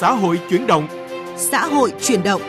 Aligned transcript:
xã 0.00 0.12
hội 0.12 0.40
chuyển 0.50 0.66
động. 0.66 0.88
Xã 1.36 1.66
hội 1.66 1.92
chuyển 2.02 2.22
động. 2.22 2.42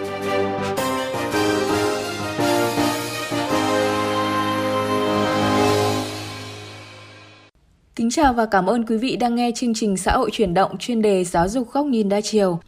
Kính 7.95 8.09
chào 8.11 8.33
và 8.33 8.45
cảm 8.45 8.65
ơn 8.65 8.85
quý 8.85 8.97
vị 8.97 9.15
đang 9.15 9.35
nghe 9.35 9.51
chương 9.55 9.73
trình 9.73 9.97
Xã 9.97 10.11
hội 10.11 10.29
chuyển 10.31 10.53
động 10.53 10.77
chuyên 10.77 11.01
đề 11.01 11.23
giáo 11.23 11.47
dục 11.47 11.71
góc 11.71 11.85
nhìn 11.85 12.09
đa 12.09 12.21
chiều. 12.21 12.59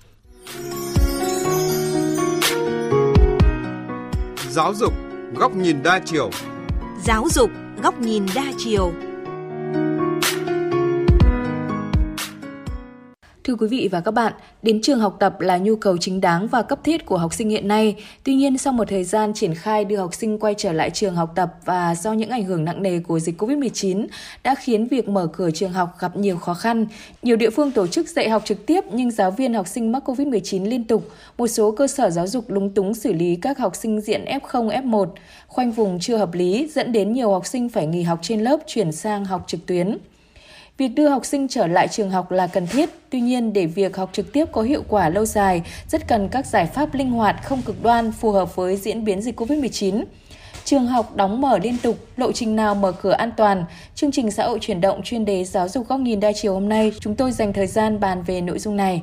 Giáo 4.49 4.73
dục 4.73 4.93
góc 5.35 5.55
nhìn 5.55 5.83
đa 5.83 5.99
chiều. 6.05 6.29
Giáo 7.03 7.27
dục 7.29 7.49
góc 7.83 7.99
nhìn 7.99 8.25
đa 8.35 8.45
chiều. 8.57 8.91
Thưa 13.43 13.55
quý 13.55 13.67
vị 13.67 13.89
và 13.91 13.99
các 13.99 14.11
bạn, 14.11 14.33
đến 14.61 14.81
trường 14.81 14.99
học 14.99 15.15
tập 15.19 15.41
là 15.41 15.57
nhu 15.57 15.75
cầu 15.75 15.97
chính 15.97 16.21
đáng 16.21 16.47
và 16.47 16.61
cấp 16.61 16.79
thiết 16.83 17.05
của 17.05 17.17
học 17.17 17.33
sinh 17.33 17.49
hiện 17.49 17.67
nay. 17.67 17.95
Tuy 18.23 18.35
nhiên, 18.35 18.57
sau 18.57 18.73
một 18.73 18.87
thời 18.87 19.03
gian 19.03 19.33
triển 19.33 19.55
khai 19.55 19.85
đưa 19.85 19.97
học 19.97 20.13
sinh 20.13 20.39
quay 20.39 20.53
trở 20.57 20.73
lại 20.73 20.89
trường 20.89 21.15
học 21.15 21.31
tập 21.35 21.53
và 21.65 21.95
do 21.95 22.13
những 22.13 22.29
ảnh 22.29 22.43
hưởng 22.43 22.65
nặng 22.65 22.83
nề 22.83 22.99
của 22.99 23.19
dịch 23.19 23.41
COVID-19 23.41 24.07
đã 24.43 24.55
khiến 24.55 24.87
việc 24.87 25.09
mở 25.09 25.27
cửa 25.33 25.51
trường 25.51 25.73
học 25.73 25.89
gặp 25.99 26.17
nhiều 26.17 26.37
khó 26.37 26.53
khăn. 26.53 26.85
Nhiều 27.21 27.35
địa 27.35 27.49
phương 27.49 27.71
tổ 27.71 27.87
chức 27.87 28.09
dạy 28.09 28.29
học 28.29 28.41
trực 28.45 28.65
tiếp 28.65 28.83
nhưng 28.91 29.11
giáo 29.11 29.31
viên 29.31 29.53
học 29.53 29.67
sinh 29.67 29.91
mắc 29.91 30.09
COVID-19 30.09 30.69
liên 30.69 30.83
tục. 30.83 31.09
Một 31.37 31.47
số 31.47 31.71
cơ 31.71 31.87
sở 31.87 32.09
giáo 32.09 32.27
dục 32.27 32.45
lúng 32.47 32.69
túng 32.73 32.93
xử 32.93 33.13
lý 33.13 33.35
các 33.35 33.59
học 33.59 33.75
sinh 33.75 34.01
diện 34.01 34.25
F0, 34.25 34.69
F1, 34.69 35.07
khoanh 35.47 35.71
vùng 35.71 35.99
chưa 35.99 36.17
hợp 36.17 36.33
lý 36.33 36.67
dẫn 36.73 36.91
đến 36.91 37.13
nhiều 37.13 37.31
học 37.31 37.45
sinh 37.45 37.69
phải 37.69 37.87
nghỉ 37.87 38.03
học 38.03 38.19
trên 38.21 38.41
lớp 38.41 38.57
chuyển 38.67 38.91
sang 38.91 39.25
học 39.25 39.43
trực 39.47 39.65
tuyến. 39.65 39.97
Việc 40.77 40.87
đưa 40.87 41.09
học 41.09 41.25
sinh 41.25 41.47
trở 41.47 41.67
lại 41.67 41.87
trường 41.87 42.09
học 42.09 42.31
là 42.31 42.47
cần 42.47 42.67
thiết, 42.67 42.89
tuy 43.09 43.21
nhiên 43.21 43.53
để 43.53 43.65
việc 43.65 43.97
học 43.97 44.09
trực 44.13 44.33
tiếp 44.33 44.45
có 44.51 44.61
hiệu 44.61 44.83
quả 44.87 45.09
lâu 45.09 45.25
dài, 45.25 45.61
rất 45.87 46.07
cần 46.07 46.29
các 46.29 46.45
giải 46.45 46.65
pháp 46.65 46.93
linh 46.93 47.11
hoạt, 47.11 47.35
không 47.43 47.61
cực 47.61 47.83
đoan, 47.83 48.11
phù 48.11 48.31
hợp 48.31 48.55
với 48.55 48.77
diễn 48.77 49.05
biến 49.05 49.21
dịch 49.21 49.39
COVID-19. 49.39 50.03
Trường 50.65 50.87
học 50.87 51.15
đóng 51.15 51.41
mở 51.41 51.57
liên 51.57 51.77
tục, 51.77 51.97
lộ 52.17 52.31
trình 52.31 52.55
nào 52.55 52.75
mở 52.75 52.91
cửa 52.91 53.11
an 53.11 53.31
toàn. 53.37 53.65
Chương 53.95 54.11
trình 54.11 54.31
xã 54.31 54.45
hội 54.45 54.59
chuyển 54.61 54.81
động 54.81 55.01
chuyên 55.03 55.25
đề 55.25 55.43
giáo 55.43 55.67
dục 55.67 55.87
góc 55.87 55.99
nhìn 55.99 56.19
đa 56.19 56.31
chiều 56.35 56.53
hôm 56.53 56.69
nay, 56.69 56.91
chúng 56.99 57.15
tôi 57.15 57.31
dành 57.31 57.53
thời 57.53 57.67
gian 57.67 57.99
bàn 57.99 58.23
về 58.23 58.41
nội 58.41 58.59
dung 58.59 58.77
này. 58.77 59.01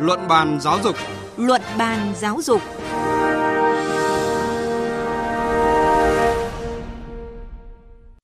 Luận 0.00 0.20
bàn 0.28 0.58
giáo 0.60 0.78
dục 0.84 0.96
Luận 1.36 1.62
bàn 1.78 2.12
giáo 2.20 2.42
dục 2.42 2.60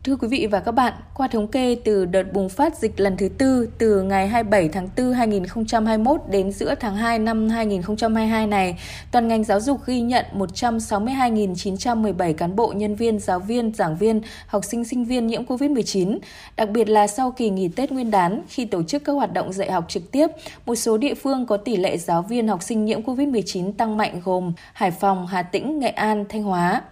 Thưa 0.05 0.17
quý 0.17 0.29
vị 0.29 0.47
và 0.51 0.61
các 0.61 0.73
bạn, 0.73 0.93
qua 1.15 1.29
thống 1.29 1.49
kê 1.49 1.77
từ 1.85 2.05
đợt 2.05 2.33
bùng 2.33 2.49
phát 2.49 2.79
dịch 2.79 3.01
lần 3.01 3.17
thứ 3.17 3.29
tư 3.29 3.69
từ 3.79 4.03
ngày 4.03 4.29
27 4.29 4.69
tháng 4.69 4.89
4 4.97 5.13
2021 5.13 6.21
đến 6.31 6.53
giữa 6.53 6.75
tháng 6.75 6.97
2 6.97 7.19
năm 7.19 7.49
2022 7.49 8.47
này, 8.47 8.79
toàn 9.13 9.29
ngành 9.29 9.45
giáo 9.45 9.61
dục 9.61 9.81
ghi 9.87 10.01
nhận 10.01 10.25
162.917 10.35 12.33
cán 12.33 12.57
bộ, 12.57 12.73
nhân 12.77 12.95
viên, 12.95 13.19
giáo 13.19 13.39
viên, 13.39 13.75
giảng 13.75 13.97
viên, 13.97 14.21
học 14.47 14.65
sinh, 14.65 14.85
sinh 14.85 15.05
viên 15.05 15.27
nhiễm 15.27 15.45
COVID-19. 15.45 16.19
Đặc 16.57 16.71
biệt 16.71 16.89
là 16.89 17.07
sau 17.07 17.31
kỳ 17.31 17.51
nghỉ 17.51 17.69
Tết 17.69 17.93
Nguyên 17.93 18.11
đán, 18.11 18.43
khi 18.49 18.65
tổ 18.65 18.83
chức 18.83 19.05
các 19.05 19.13
hoạt 19.13 19.33
động 19.33 19.53
dạy 19.53 19.73
học 19.73 19.85
trực 19.89 20.11
tiếp, 20.11 20.27
một 20.67 20.75
số 20.75 20.97
địa 20.97 21.15
phương 21.15 21.47
có 21.47 21.57
tỷ 21.57 21.77
lệ 21.77 21.97
giáo 21.97 22.23
viên 22.23 22.49
học 22.49 22.63
sinh 22.63 22.85
nhiễm 22.85 23.03
COVID-19 23.03 23.73
tăng 23.73 23.97
mạnh 23.97 24.21
gồm 24.25 24.53
Hải 24.73 24.91
Phòng, 24.91 25.27
Hà 25.27 25.43
Tĩnh, 25.43 25.79
Nghệ 25.79 25.89
An, 25.89 26.25
Thanh 26.29 26.43
Hóa. 26.43 26.83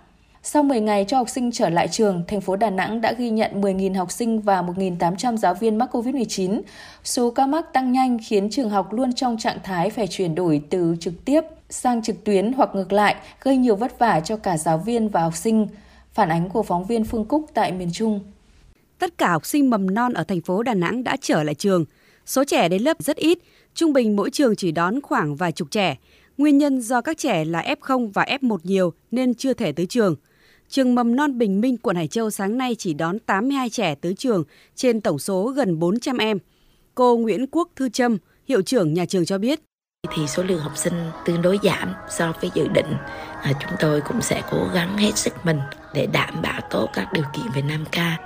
Sau 0.51 0.63
10 0.63 0.81
ngày 0.81 1.05
cho 1.09 1.17
học 1.17 1.29
sinh 1.29 1.53
trở 1.53 1.69
lại 1.69 1.89
trường, 1.89 2.23
thành 2.29 2.41
phố 2.41 2.57
Đà 2.57 2.71
Nẵng 2.71 3.01
đã 3.01 3.13
ghi 3.13 3.31
nhận 3.31 3.61
10.000 3.61 3.95
học 3.95 4.13
sinh 4.13 4.41
và 4.41 4.63
1.800 4.63 5.37
giáo 5.37 5.55
viên 5.55 5.79
mắc 5.79 5.95
COVID-19. 5.95 6.61
Số 7.05 7.31
ca 7.31 7.47
mắc 7.47 7.73
tăng 7.73 7.93
nhanh 7.93 8.19
khiến 8.27 8.51
trường 8.51 8.71
học 8.71 8.93
luôn 8.93 9.13
trong 9.13 9.39
trạng 9.39 9.59
thái 9.65 9.91
phải 9.91 10.07
chuyển 10.07 10.35
đổi 10.35 10.63
từ 10.71 10.97
trực 11.01 11.25
tiếp 11.25 11.41
sang 11.71 12.03
trực 12.03 12.25
tuyến 12.25 12.53
hoặc 12.53 12.71
ngược 12.75 12.93
lại, 12.93 13.17
gây 13.43 13.57
nhiều 13.57 13.77
vất 13.77 13.99
vả 13.99 14.21
cho 14.21 14.37
cả 14.37 14.57
giáo 14.57 14.79
viên 14.79 15.09
và 15.09 15.23
học 15.23 15.37
sinh. 15.37 15.67
Phản 16.13 16.29
ánh 16.29 16.49
của 16.49 16.63
phóng 16.63 16.85
viên 16.85 17.05
Phương 17.05 17.25
Cúc 17.25 17.47
tại 17.55 17.73
miền 17.73 17.91
Trung. 17.93 18.21
Tất 18.99 19.19
cả 19.19 19.31
học 19.31 19.47
sinh 19.47 19.71
mầm 19.71 19.95
non 19.95 20.13
ở 20.13 20.25
thành 20.25 20.41
phố 20.41 20.63
Đà 20.63 20.75
Nẵng 20.75 21.05
đã 21.05 21.17
trở 21.21 21.43
lại 21.43 21.55
trường. 21.55 21.85
Số 22.27 22.45
trẻ 22.45 22.69
đến 22.69 22.83
lớp 22.83 22.97
rất 23.03 23.17
ít, 23.17 23.39
trung 23.75 23.93
bình 23.93 24.17
mỗi 24.17 24.31
trường 24.31 24.57
chỉ 24.57 24.73
đón 24.73 25.01
khoảng 25.01 25.37
vài 25.37 25.53
chục 25.53 25.71
trẻ. 25.71 25.97
Nguyên 26.39 26.59
nhân 26.59 26.81
do 26.81 27.01
các 27.01 27.19
trẻ 27.19 27.45
là 27.45 27.63
F0 27.81 28.11
và 28.15 28.25
F1 28.41 28.59
nhiều 28.63 28.93
nên 29.11 29.35
chưa 29.35 29.53
thể 29.53 29.73
tới 29.73 29.87
trường– 29.87 30.17
Trường 30.69 30.95
mầm 30.95 31.17
non 31.17 31.39
Bình 31.39 31.61
Minh, 31.61 31.77
quận 31.77 31.97
Hải 31.97 32.09
Châu 32.09 32.31
sáng 32.31 32.59
nay 32.59 32.75
chỉ 32.79 32.95
đón 32.95 33.19
82 33.19 33.71
trẻ 33.71 33.95
tới 33.95 34.15
trường 34.15 34.45
trên 34.75 35.01
tổng 35.01 35.19
số 35.19 35.47
gần 35.47 35.79
400 35.79 36.19
em. 36.19 36.39
Cô 36.95 37.17
Nguyễn 37.17 37.47
Quốc 37.47 37.69
Thư 37.77 37.89
Trâm, 37.89 38.19
hiệu 38.49 38.63
trưởng 38.63 38.95
nhà 38.95 39.07
trường 39.07 39.25
cho 39.25 39.39
biết. 39.39 39.61
Thì 40.15 40.27
số 40.27 40.43
lượng 40.43 40.61
học 40.61 40.77
sinh 40.77 40.95
tương 41.25 41.43
đối 41.43 41.59
giảm 41.63 41.95
so 42.11 42.33
với 42.41 42.51
dự 42.55 42.69
định. 42.69 42.93
À, 43.43 43.53
chúng 43.61 43.73
tôi 43.81 44.01
cũng 44.01 44.23
sẽ 44.23 44.43
cố 44.51 44.69
gắng 44.75 44.99
hết 44.99 45.17
sức 45.17 45.35
mình 45.45 45.59
để 45.95 46.07
đảm 46.07 46.43
bảo 46.43 46.61
tốt 46.71 46.89
các 46.95 47.09
điều 47.13 47.25
kiện 47.35 47.47
về 47.55 47.63
5K. 47.63 48.17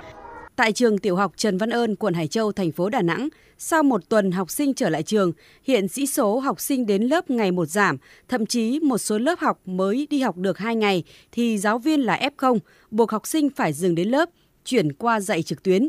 Tại 0.55 0.71
trường 0.71 0.97
tiểu 0.97 1.15
học 1.15 1.33
Trần 1.37 1.57
Văn 1.57 1.69
Ơn, 1.69 1.95
quận 1.95 2.13
Hải 2.13 2.27
Châu, 2.27 2.51
thành 2.51 2.71
phố 2.71 2.89
Đà 2.89 3.01
Nẵng, 3.01 3.29
sau 3.57 3.83
một 3.83 4.09
tuần 4.09 4.31
học 4.31 4.51
sinh 4.51 4.73
trở 4.73 4.89
lại 4.89 5.03
trường, 5.03 5.31
hiện 5.63 5.87
sĩ 5.87 6.07
số 6.07 6.39
học 6.39 6.61
sinh 6.61 6.85
đến 6.85 7.03
lớp 7.03 7.29
ngày 7.29 7.51
một 7.51 7.65
giảm, 7.65 7.97
thậm 8.27 8.45
chí 8.45 8.79
một 8.79 8.97
số 8.97 9.17
lớp 9.17 9.39
học 9.39 9.61
mới 9.65 10.07
đi 10.09 10.19
học 10.19 10.37
được 10.37 10.57
2 10.57 10.75
ngày 10.75 11.03
thì 11.31 11.57
giáo 11.57 11.79
viên 11.79 12.01
là 12.01 12.29
F0, 12.37 12.57
buộc 12.91 13.11
học 13.11 13.27
sinh 13.27 13.49
phải 13.49 13.73
dừng 13.73 13.95
đến 13.95 14.09
lớp, 14.09 14.29
chuyển 14.65 14.93
qua 14.93 15.19
dạy 15.19 15.43
trực 15.43 15.63
tuyến. 15.63 15.87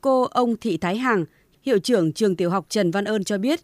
Cô 0.00 0.22
ông 0.22 0.56
Thị 0.56 0.76
Thái 0.76 0.96
Hằng, 0.96 1.24
hiệu 1.62 1.78
trưởng 1.78 2.12
trường 2.12 2.36
tiểu 2.36 2.50
học 2.50 2.66
Trần 2.68 2.90
Văn 2.90 3.04
Ơn 3.04 3.24
cho 3.24 3.38
biết, 3.38 3.60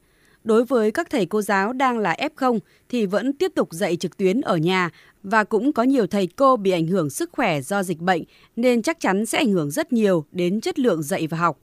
đối 0.46 0.64
với 0.64 0.90
các 0.90 1.10
thầy 1.10 1.26
cô 1.26 1.42
giáo 1.42 1.72
đang 1.72 1.98
là 1.98 2.16
F0 2.36 2.58
thì 2.88 3.06
vẫn 3.06 3.32
tiếp 3.32 3.52
tục 3.54 3.68
dạy 3.72 3.96
trực 3.96 4.16
tuyến 4.16 4.40
ở 4.40 4.56
nhà 4.56 4.90
và 5.22 5.44
cũng 5.44 5.72
có 5.72 5.82
nhiều 5.82 6.06
thầy 6.06 6.28
cô 6.36 6.56
bị 6.56 6.70
ảnh 6.70 6.86
hưởng 6.86 7.10
sức 7.10 7.30
khỏe 7.32 7.60
do 7.60 7.82
dịch 7.82 8.00
bệnh 8.00 8.22
nên 8.56 8.82
chắc 8.82 9.00
chắn 9.00 9.26
sẽ 9.26 9.38
ảnh 9.38 9.52
hưởng 9.52 9.70
rất 9.70 9.92
nhiều 9.92 10.24
đến 10.32 10.60
chất 10.60 10.78
lượng 10.78 11.02
dạy 11.02 11.26
và 11.26 11.38
học 11.38 11.58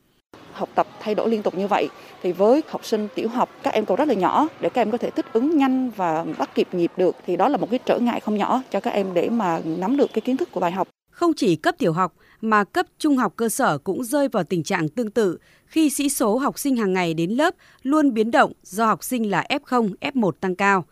học 0.54 0.70
tập 0.76 0.88
thay 1.00 1.16
đổi 1.16 1.30
liên 1.30 1.44
tục 1.44 1.58
như 1.58 1.68
vậy 1.68 1.90
thì 2.24 2.32
với 2.32 2.64
học 2.70 2.86
sinh 2.86 3.08
tiểu 3.16 3.28
học 3.28 3.50
các 3.64 3.74
em 3.74 3.86
còn 3.86 3.98
rất 3.98 4.08
là 4.08 4.14
nhỏ 4.14 4.48
để 4.62 4.70
các 4.70 4.82
em 4.82 4.92
có 4.92 4.98
thể 4.98 5.10
thích 5.10 5.26
ứng 5.34 5.58
nhanh 5.58 5.90
và 5.90 6.26
bắt 6.38 6.56
kịp 6.56 6.68
nhịp 6.72 6.92
được 6.98 7.16
thì 7.26 7.36
đó 7.36 7.48
là 7.48 7.58
một 7.58 7.68
cái 7.70 7.80
trở 7.86 8.00
ngại 8.00 8.20
không 8.20 8.38
nhỏ 8.38 8.62
cho 8.72 8.80
các 8.80 8.92
em 8.92 9.14
để 9.14 9.30
mà 9.30 9.62
nắm 9.66 9.98
được 9.98 10.10
cái 10.14 10.22
kiến 10.22 10.38
thức 10.38 10.50
của 10.52 10.60
bài 10.60 10.72
học. 10.72 10.88
Không 11.12 11.32
chỉ 11.34 11.56
cấp 11.56 11.76
tiểu 11.78 11.94
học 11.94 12.14
mà 12.44 12.64
cấp 12.64 12.86
trung 13.00 13.18
học 13.18 13.34
cơ 13.36 13.50
sở 13.50 13.78
cũng 13.78 14.04
rơi 14.04 14.28
vào 14.28 14.44
tình 14.44 14.64
trạng 14.64 14.90
tương 14.90 15.12
tự 15.12 15.38
khi 15.66 15.90
sĩ 15.90 16.10
số 16.10 16.38
học 16.38 16.60
sinh 16.60 16.76
hàng 16.76 16.94
ngày 16.94 17.14
đến 17.14 17.32
lớp 17.32 17.56
luôn 17.84 18.14
biến 18.14 18.32
động 18.32 18.52
do 18.64 18.86
học 18.86 19.04
sinh 19.04 19.30
là 19.30 19.46
F0, 19.50 19.94
F1 20.02 20.32
tăng 20.32 20.56
cao. 20.56 20.86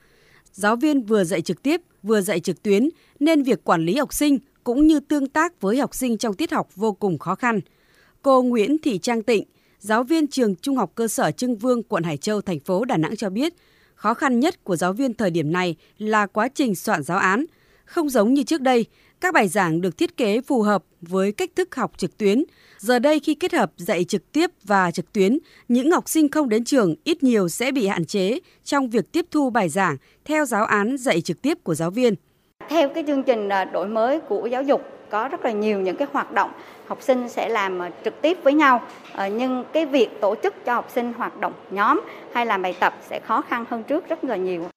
Giáo 0.51 0.75
viên 0.75 1.01
vừa 1.01 1.23
dạy 1.23 1.41
trực 1.41 1.63
tiếp 1.63 1.81
vừa 2.03 2.21
dạy 2.21 2.39
trực 2.39 2.63
tuyến 2.63 2.89
nên 3.19 3.43
việc 3.43 3.63
quản 3.63 3.85
lý 3.85 3.95
học 3.95 4.13
sinh 4.13 4.39
cũng 4.63 4.87
như 4.87 4.99
tương 4.99 5.27
tác 5.27 5.61
với 5.61 5.77
học 5.77 5.95
sinh 5.95 6.17
trong 6.17 6.33
tiết 6.33 6.51
học 6.51 6.75
vô 6.75 6.93
cùng 6.93 7.19
khó 7.19 7.35
khăn. 7.35 7.59
Cô 8.21 8.43
Nguyễn 8.43 8.77
Thị 8.77 8.97
Trang 8.97 9.23
Tịnh, 9.23 9.43
giáo 9.79 10.03
viên 10.03 10.27
trường 10.27 10.55
Trung 10.55 10.77
học 10.77 10.91
cơ 10.95 11.07
sở 11.07 11.31
Trưng 11.31 11.55
Vương, 11.55 11.83
quận 11.83 12.03
Hải 12.03 12.17
Châu, 12.17 12.41
thành 12.41 12.59
phố 12.59 12.85
Đà 12.85 12.97
Nẵng 12.97 13.15
cho 13.15 13.29
biết, 13.29 13.53
khó 13.95 14.13
khăn 14.13 14.39
nhất 14.39 14.63
của 14.63 14.75
giáo 14.75 14.93
viên 14.93 15.13
thời 15.13 15.31
điểm 15.31 15.51
này 15.51 15.75
là 15.97 16.27
quá 16.27 16.47
trình 16.47 16.75
soạn 16.75 17.03
giáo 17.03 17.17
án. 17.17 17.45
Không 17.85 18.09
giống 18.09 18.33
như 18.33 18.43
trước 18.43 18.61
đây, 18.61 18.85
các 19.21 19.33
bài 19.33 19.47
giảng 19.47 19.81
được 19.81 19.97
thiết 19.97 20.17
kế 20.17 20.41
phù 20.41 20.61
hợp 20.61 20.83
với 21.01 21.31
cách 21.31 21.49
thức 21.55 21.75
học 21.75 21.91
trực 21.97 22.17
tuyến. 22.17 22.43
Giờ 22.77 22.99
đây 22.99 23.19
khi 23.19 23.35
kết 23.35 23.53
hợp 23.53 23.71
dạy 23.77 24.03
trực 24.03 24.31
tiếp 24.31 24.51
và 24.63 24.91
trực 24.91 25.13
tuyến, 25.13 25.37
những 25.67 25.91
học 25.91 26.09
sinh 26.09 26.29
không 26.29 26.49
đến 26.49 26.63
trường 26.63 26.95
ít 27.03 27.23
nhiều 27.23 27.49
sẽ 27.49 27.71
bị 27.71 27.87
hạn 27.87 28.05
chế 28.05 28.39
trong 28.63 28.89
việc 28.89 29.11
tiếp 29.11 29.25
thu 29.31 29.49
bài 29.49 29.69
giảng 29.69 29.97
theo 30.25 30.45
giáo 30.45 30.65
án 30.65 30.97
dạy 30.97 31.21
trực 31.21 31.41
tiếp 31.41 31.57
của 31.63 31.75
giáo 31.75 31.89
viên. 31.89 32.15
Theo 32.69 32.89
cái 32.89 33.03
chương 33.07 33.23
trình 33.23 33.49
à, 33.49 33.65
đổi 33.65 33.87
mới 33.87 34.19
của 34.19 34.45
giáo 34.45 34.63
dục 34.63 34.81
có 35.09 35.27
rất 35.27 35.45
là 35.45 35.51
nhiều 35.51 35.79
những 35.79 35.95
cái 35.95 36.07
hoạt 36.11 36.31
động 36.31 36.51
học 36.87 37.01
sinh 37.01 37.29
sẽ 37.29 37.49
làm 37.49 37.81
à, 37.81 37.89
trực 38.05 38.21
tiếp 38.21 38.37
với 38.43 38.53
nhau 38.53 38.81
ờ, 39.13 39.27
nhưng 39.27 39.63
cái 39.73 39.85
việc 39.85 40.21
tổ 40.21 40.35
chức 40.43 40.53
cho 40.65 40.73
học 40.73 40.89
sinh 40.93 41.13
hoạt 41.13 41.39
động 41.39 41.53
nhóm 41.71 42.01
hay 42.33 42.45
làm 42.45 42.61
bài 42.61 42.75
tập 42.79 42.93
sẽ 43.09 43.19
khó 43.19 43.41
khăn 43.41 43.65
hơn 43.69 43.83
trước 43.83 44.09
rất 44.09 44.23
là 44.23 44.35
nhiều. 44.35 44.70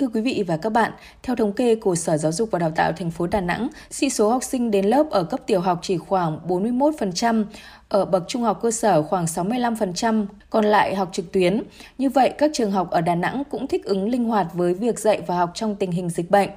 Thưa 0.00 0.08
quý 0.14 0.20
vị 0.20 0.44
và 0.46 0.56
các 0.56 0.70
bạn, 0.70 0.92
theo 1.22 1.36
thống 1.36 1.52
kê 1.52 1.74
của 1.74 1.94
Sở 1.94 2.16
Giáo 2.16 2.32
dục 2.32 2.48
và 2.50 2.58
Đào 2.58 2.70
tạo 2.70 2.92
thành 2.92 3.10
phố 3.10 3.26
Đà 3.26 3.40
Nẵng, 3.40 3.68
sĩ 3.90 4.10
số 4.10 4.30
học 4.30 4.42
sinh 4.42 4.70
đến 4.70 4.84
lớp 4.84 5.06
ở 5.10 5.24
cấp 5.24 5.40
tiểu 5.46 5.60
học 5.60 5.78
chỉ 5.82 5.98
khoảng 5.98 6.38
41%, 6.48 7.44
ở 7.88 8.04
bậc 8.04 8.24
trung 8.28 8.42
học 8.42 8.58
cơ 8.62 8.70
sở 8.70 9.02
khoảng 9.02 9.24
65%, 9.24 10.26
còn 10.50 10.64
lại 10.64 10.94
học 10.94 11.08
trực 11.12 11.32
tuyến. 11.32 11.62
Như 11.98 12.10
vậy, 12.10 12.32
các 12.38 12.50
trường 12.54 12.70
học 12.70 12.90
ở 12.90 13.00
Đà 13.00 13.14
Nẵng 13.14 13.42
cũng 13.50 13.66
thích 13.66 13.84
ứng 13.84 14.08
linh 14.08 14.24
hoạt 14.24 14.46
với 14.54 14.74
việc 14.74 14.98
dạy 14.98 15.22
và 15.26 15.36
học 15.36 15.50
trong 15.54 15.76
tình 15.76 15.90
hình 15.90 16.10
dịch 16.10 16.30
bệnh. 16.30 16.50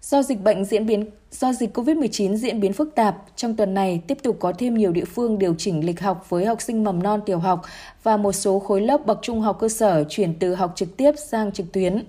Do 0.00 0.22
dịch 0.22 0.40
bệnh 0.40 0.64
diễn 0.64 0.86
biến 0.86 1.10
do 1.30 1.52
dịch 1.52 1.78
COVID-19 1.78 2.36
diễn 2.36 2.60
biến 2.60 2.72
phức 2.72 2.94
tạp, 2.94 3.16
trong 3.36 3.56
tuần 3.56 3.74
này 3.74 4.02
tiếp 4.06 4.18
tục 4.22 4.36
có 4.40 4.52
thêm 4.58 4.74
nhiều 4.74 4.92
địa 4.92 5.04
phương 5.04 5.38
điều 5.38 5.54
chỉnh 5.58 5.86
lịch 5.86 6.00
học 6.00 6.26
với 6.28 6.46
học 6.46 6.60
sinh 6.60 6.84
mầm 6.84 7.02
non 7.02 7.20
tiểu 7.26 7.38
học 7.38 7.62
và 8.02 8.16
một 8.16 8.32
số 8.32 8.58
khối 8.58 8.80
lớp 8.80 9.06
bậc 9.06 9.18
trung 9.22 9.40
học 9.40 9.56
cơ 9.60 9.68
sở 9.68 10.04
chuyển 10.08 10.34
từ 10.38 10.54
học 10.54 10.72
trực 10.76 10.96
tiếp 10.96 11.12
sang 11.30 11.52
trực 11.52 11.72
tuyến 11.72 12.04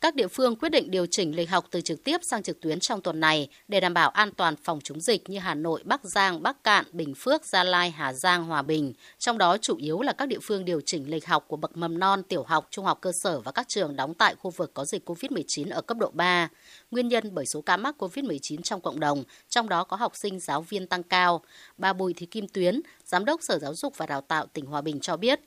các 0.00 0.14
địa 0.14 0.28
phương 0.28 0.56
quyết 0.56 0.68
định 0.68 0.90
điều 0.90 1.06
chỉnh 1.06 1.36
lịch 1.36 1.50
học 1.50 1.64
từ 1.70 1.80
trực 1.80 2.04
tiếp 2.04 2.18
sang 2.22 2.42
trực 2.42 2.60
tuyến 2.60 2.80
trong 2.80 3.00
tuần 3.00 3.20
này 3.20 3.48
để 3.68 3.80
đảm 3.80 3.94
bảo 3.94 4.10
an 4.10 4.30
toàn 4.36 4.56
phòng 4.56 4.78
chống 4.84 5.00
dịch 5.00 5.30
như 5.30 5.38
Hà 5.38 5.54
Nội, 5.54 5.82
Bắc 5.84 6.04
Giang, 6.04 6.42
Bắc 6.42 6.64
Cạn, 6.64 6.84
Bình 6.92 7.14
Phước, 7.16 7.44
Gia 7.44 7.64
Lai, 7.64 7.90
Hà 7.90 8.12
Giang, 8.12 8.44
Hòa 8.44 8.62
Bình. 8.62 8.92
Trong 9.18 9.38
đó 9.38 9.56
chủ 9.58 9.76
yếu 9.76 10.02
là 10.02 10.12
các 10.12 10.26
địa 10.26 10.38
phương 10.42 10.64
điều 10.64 10.80
chỉnh 10.80 11.10
lịch 11.10 11.26
học 11.26 11.44
của 11.48 11.56
bậc 11.56 11.76
mầm 11.76 11.98
non, 11.98 12.22
tiểu 12.22 12.42
học, 12.42 12.66
trung 12.70 12.84
học 12.84 12.98
cơ 13.00 13.12
sở 13.12 13.40
và 13.40 13.52
các 13.52 13.68
trường 13.68 13.96
đóng 13.96 14.14
tại 14.14 14.34
khu 14.34 14.50
vực 14.50 14.70
có 14.74 14.84
dịch 14.84 15.08
COVID-19 15.08 15.74
ở 15.74 15.82
cấp 15.82 15.96
độ 15.98 16.10
3. 16.14 16.48
Nguyên 16.90 17.08
nhân 17.08 17.34
bởi 17.34 17.46
số 17.46 17.60
ca 17.60 17.76
mắc 17.76 17.94
COVID-19 17.98 18.62
trong 18.62 18.80
cộng 18.80 19.00
đồng, 19.00 19.22
trong 19.48 19.68
đó 19.68 19.84
có 19.84 19.96
học 19.96 20.16
sinh 20.16 20.40
giáo 20.40 20.62
viên 20.62 20.86
tăng 20.86 21.02
cao. 21.02 21.40
Bà 21.78 21.92
Bùi 21.92 22.14
Thị 22.14 22.26
Kim 22.26 22.48
Tuyến, 22.48 22.80
Giám 23.04 23.24
đốc 23.24 23.42
Sở 23.42 23.58
Giáo 23.58 23.74
dục 23.74 23.96
và 23.96 24.06
Đào 24.06 24.20
tạo 24.20 24.46
tỉnh 24.46 24.66
Hòa 24.66 24.80
Bình 24.80 25.00
cho 25.00 25.16
biết. 25.16 25.40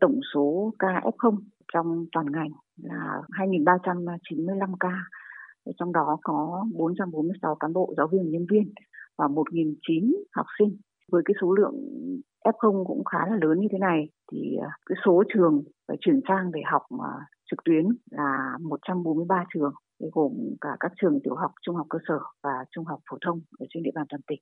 Tổng 0.00 0.20
số 0.34 0.72
ca 0.78 0.86
F0 0.86 1.38
trong 1.72 2.06
toàn 2.12 2.26
ngành 2.32 2.65
là 2.82 3.22
2.395 3.30 4.74
ca, 4.80 4.92
trong 5.78 5.92
đó 5.92 6.18
có 6.22 6.66
446 6.74 7.54
cán 7.54 7.72
bộ, 7.72 7.94
giáo 7.96 8.08
viên, 8.12 8.30
nhân 8.30 8.46
viên 8.50 8.72
và 9.18 9.26
1.009 9.26 10.14
học 10.32 10.46
sinh. 10.58 10.76
Với 11.12 11.22
cái 11.24 11.34
số 11.40 11.52
lượng 11.52 11.74
F0 12.44 12.84
cũng 12.84 13.04
khá 13.04 13.18
là 13.30 13.36
lớn 13.42 13.60
như 13.60 13.68
thế 13.72 13.78
này 13.78 14.08
thì 14.32 14.56
à, 14.62 14.70
cái 14.86 14.96
số 15.04 15.22
trường 15.34 15.62
phải 15.88 15.96
chuyển 16.00 16.20
sang 16.28 16.52
để 16.52 16.60
học 16.72 16.82
à, 17.04 17.12
trực 17.50 17.64
tuyến 17.64 17.84
là 18.10 18.56
143 18.60 19.44
trường 19.54 19.72
gồm 20.12 20.32
cả 20.60 20.76
các 20.80 20.92
trường 21.00 21.18
tiểu 21.24 21.34
học, 21.34 21.50
trung 21.62 21.76
học 21.76 21.86
cơ 21.90 21.98
sở 22.08 22.18
và 22.42 22.64
trung 22.70 22.84
học 22.84 23.00
phổ 23.10 23.18
thông 23.26 23.40
ở 23.58 23.66
trên 23.70 23.82
địa 23.82 23.90
bàn 23.94 24.06
toàn 24.08 24.20
tỉnh. 24.26 24.40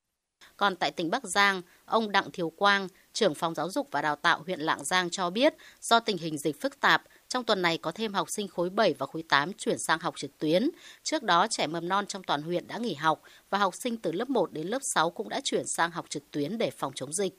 Còn 0.56 0.76
tại 0.76 0.90
tỉnh 0.90 1.10
Bắc 1.10 1.24
Giang, 1.24 1.62
ông 1.84 2.12
Đặng 2.12 2.30
Thiều 2.32 2.50
Quang, 2.50 2.88
trưởng 3.12 3.34
phòng 3.34 3.54
giáo 3.54 3.70
dục 3.70 3.88
và 3.90 4.02
đào 4.02 4.16
tạo 4.16 4.42
huyện 4.46 4.60
Lạng 4.60 4.84
Giang 4.84 5.10
cho 5.10 5.30
biết, 5.30 5.54
do 5.80 6.00
tình 6.00 6.18
hình 6.18 6.38
dịch 6.38 6.60
phức 6.60 6.80
tạp, 6.80 7.02
trong 7.34 7.44
tuần 7.44 7.62
này 7.62 7.78
có 7.82 7.92
thêm 7.94 8.12
học 8.12 8.28
sinh 8.28 8.48
khối 8.48 8.70
7 8.70 8.94
và 8.98 9.06
khối 9.06 9.22
8 9.30 9.52
chuyển 9.52 9.78
sang 9.78 9.98
học 9.98 10.14
trực 10.16 10.30
tuyến. 10.38 10.62
Trước 11.02 11.22
đó, 11.22 11.46
trẻ 11.50 11.66
mầm 11.66 11.88
non 11.88 12.06
trong 12.06 12.22
toàn 12.22 12.42
huyện 12.42 12.64
đã 12.68 12.78
nghỉ 12.78 12.94
học 12.94 13.18
và 13.50 13.58
học 13.58 13.74
sinh 13.74 13.94
từ 14.02 14.12
lớp 14.12 14.30
1 14.30 14.52
đến 14.52 14.66
lớp 14.66 14.78
6 14.82 15.10
cũng 15.10 15.28
đã 15.28 15.40
chuyển 15.44 15.64
sang 15.64 15.90
học 15.90 16.04
trực 16.08 16.22
tuyến 16.32 16.58
để 16.58 16.70
phòng 16.78 16.92
chống 16.94 17.12
dịch. 17.12 17.32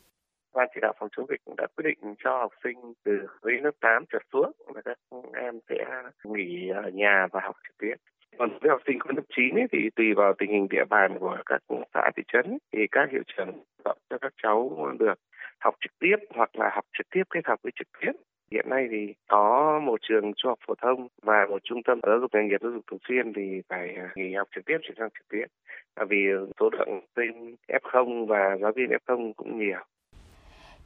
Ban 0.53 0.67
chỉ 0.73 0.79
đạo 0.81 0.93
phòng 0.99 1.09
chống 1.17 1.25
dịch 1.29 1.41
cũng 1.45 1.55
đã 1.57 1.67
quyết 1.75 1.83
định 1.87 2.15
cho 2.23 2.37
học 2.37 2.51
sinh 2.63 2.93
từ 3.05 3.11
khối 3.41 3.51
lớp 3.63 3.71
8 3.81 4.03
trở 4.11 4.19
xuống 4.33 4.51
là 4.75 4.81
các 4.85 4.97
em 5.33 5.59
sẽ 5.69 5.85
nghỉ 6.23 6.69
ở 6.83 6.89
nhà 6.93 7.27
và 7.31 7.39
học 7.43 7.55
trực 7.67 7.77
tuyến. 7.77 7.97
Còn 8.37 8.49
với 8.61 8.69
học 8.69 8.81
sinh 8.87 8.99
khối 8.99 9.13
lớp 9.15 9.23
9 9.35 9.55
ấy, 9.55 9.67
thì 9.71 9.79
tùy 9.95 10.05
vào 10.15 10.33
tình 10.37 10.51
hình 10.51 10.67
địa 10.69 10.85
bàn 10.89 11.17
của 11.19 11.37
các 11.45 11.61
xã 11.93 12.11
thị 12.15 12.23
trấn 12.33 12.57
thì 12.73 12.79
các 12.91 13.09
hiệu 13.11 13.23
trưởng 13.27 13.63
chọn 13.83 13.97
cho 14.09 14.17
các 14.21 14.33
cháu 14.43 14.91
được 14.99 15.19
học 15.59 15.75
trực 15.81 15.91
tiếp 15.99 16.17
hoặc 16.35 16.49
là 16.55 16.69
học 16.75 16.85
trực 16.97 17.07
tiếp 17.09 17.23
kết 17.29 17.41
hợp 17.45 17.59
với 17.63 17.71
trực 17.75 17.87
tiếp. 18.01 18.11
Hiện 18.51 18.69
nay 18.69 18.87
thì 18.91 19.13
có 19.27 19.79
một 19.85 19.99
trường 20.09 20.33
trung 20.37 20.49
học 20.49 20.59
phổ 20.67 20.73
thông 20.81 21.07
và 21.21 21.45
một 21.49 21.61
trung 21.63 21.83
tâm 21.83 21.99
giáo 22.03 22.19
dục 22.19 22.31
nghề 22.33 22.43
nghiệp 22.43 22.61
giáo 22.61 22.71
dục 22.71 22.83
thường 22.91 22.99
xuyên 23.07 23.33
thì 23.35 23.61
phải 23.69 23.95
à, 23.95 24.09
nghỉ 24.15 24.33
học 24.33 24.47
trực 24.55 24.65
tiếp 24.65 24.77
chuyển 24.81 24.95
sang 24.97 25.09
trực 25.13 25.27
tuyến 25.27 25.49
Vì 26.09 26.17
số 26.59 26.69
lượng 26.71 27.01
sinh 27.15 27.55
F0 27.67 28.25
và 28.25 28.57
giáo 28.61 28.71
viên 28.75 28.89
F0 28.89 29.33
cũng 29.33 29.59
nhiều. 29.59 29.79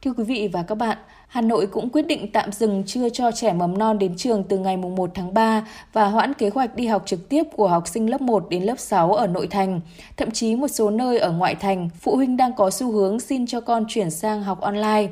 Thưa 0.01 0.13
quý 0.17 0.23
vị 0.23 0.49
và 0.53 0.63
các 0.67 0.75
bạn, 0.75 0.97
Hà 1.27 1.41
Nội 1.41 1.67
cũng 1.67 1.89
quyết 1.89 2.07
định 2.07 2.31
tạm 2.33 2.51
dừng 2.51 2.83
chưa 2.85 3.09
cho 3.09 3.31
trẻ 3.31 3.53
mầm 3.53 3.77
non 3.77 3.99
đến 3.99 4.13
trường 4.17 4.43
từ 4.43 4.57
ngày 4.57 4.77
1 4.77 5.09
tháng 5.13 5.33
3 5.33 5.67
và 5.93 6.05
hoãn 6.05 6.33
kế 6.33 6.49
hoạch 6.49 6.75
đi 6.75 6.87
học 6.87 7.03
trực 7.05 7.29
tiếp 7.29 7.43
của 7.55 7.67
học 7.67 7.87
sinh 7.87 8.09
lớp 8.09 8.21
1 8.21 8.49
đến 8.49 8.63
lớp 8.63 8.79
6 8.79 9.13
ở 9.13 9.27
nội 9.27 9.47
thành. 9.47 9.81
Thậm 10.17 10.31
chí 10.31 10.55
một 10.55 10.67
số 10.67 10.89
nơi 10.89 11.19
ở 11.19 11.31
ngoại 11.31 11.55
thành, 11.55 11.89
phụ 11.99 12.15
huynh 12.15 12.37
đang 12.37 12.51
có 12.57 12.69
xu 12.69 12.91
hướng 12.91 13.19
xin 13.19 13.45
cho 13.45 13.61
con 13.61 13.85
chuyển 13.87 14.11
sang 14.11 14.43
học 14.43 14.61
online. 14.61 15.07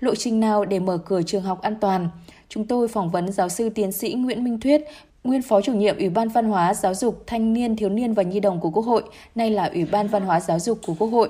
Lộ 0.00 0.14
trình 0.14 0.40
nào 0.40 0.64
để 0.64 0.78
mở 0.78 0.98
cửa 0.98 1.22
trường 1.22 1.42
học 1.42 1.62
an 1.62 1.76
toàn? 1.80 2.08
Chúng 2.48 2.66
tôi 2.66 2.88
phỏng 2.88 3.10
vấn 3.10 3.32
giáo 3.32 3.48
sư 3.48 3.68
tiến 3.68 3.92
sĩ 3.92 4.12
Nguyễn 4.12 4.44
Minh 4.44 4.60
Thuyết, 4.60 4.84
nguyên 5.24 5.42
phó 5.42 5.60
chủ 5.60 5.72
nhiệm 5.72 5.98
Ủy 5.98 6.08
ban 6.08 6.28
Văn 6.28 6.44
hóa 6.44 6.74
Giáo 6.74 6.94
dục 6.94 7.22
Thanh 7.26 7.52
niên, 7.52 7.76
Thiếu 7.76 7.88
niên 7.88 8.14
và 8.14 8.22
Nhi 8.22 8.40
đồng 8.40 8.60
của 8.60 8.70
Quốc 8.70 8.86
hội, 8.86 9.02
nay 9.34 9.50
là 9.50 9.70
Ủy 9.74 9.84
ban 9.84 10.08
Văn 10.08 10.22
hóa 10.22 10.40
Giáo 10.40 10.58
dục 10.58 10.78
của 10.86 10.94
Quốc 10.98 11.08
hội. 11.08 11.28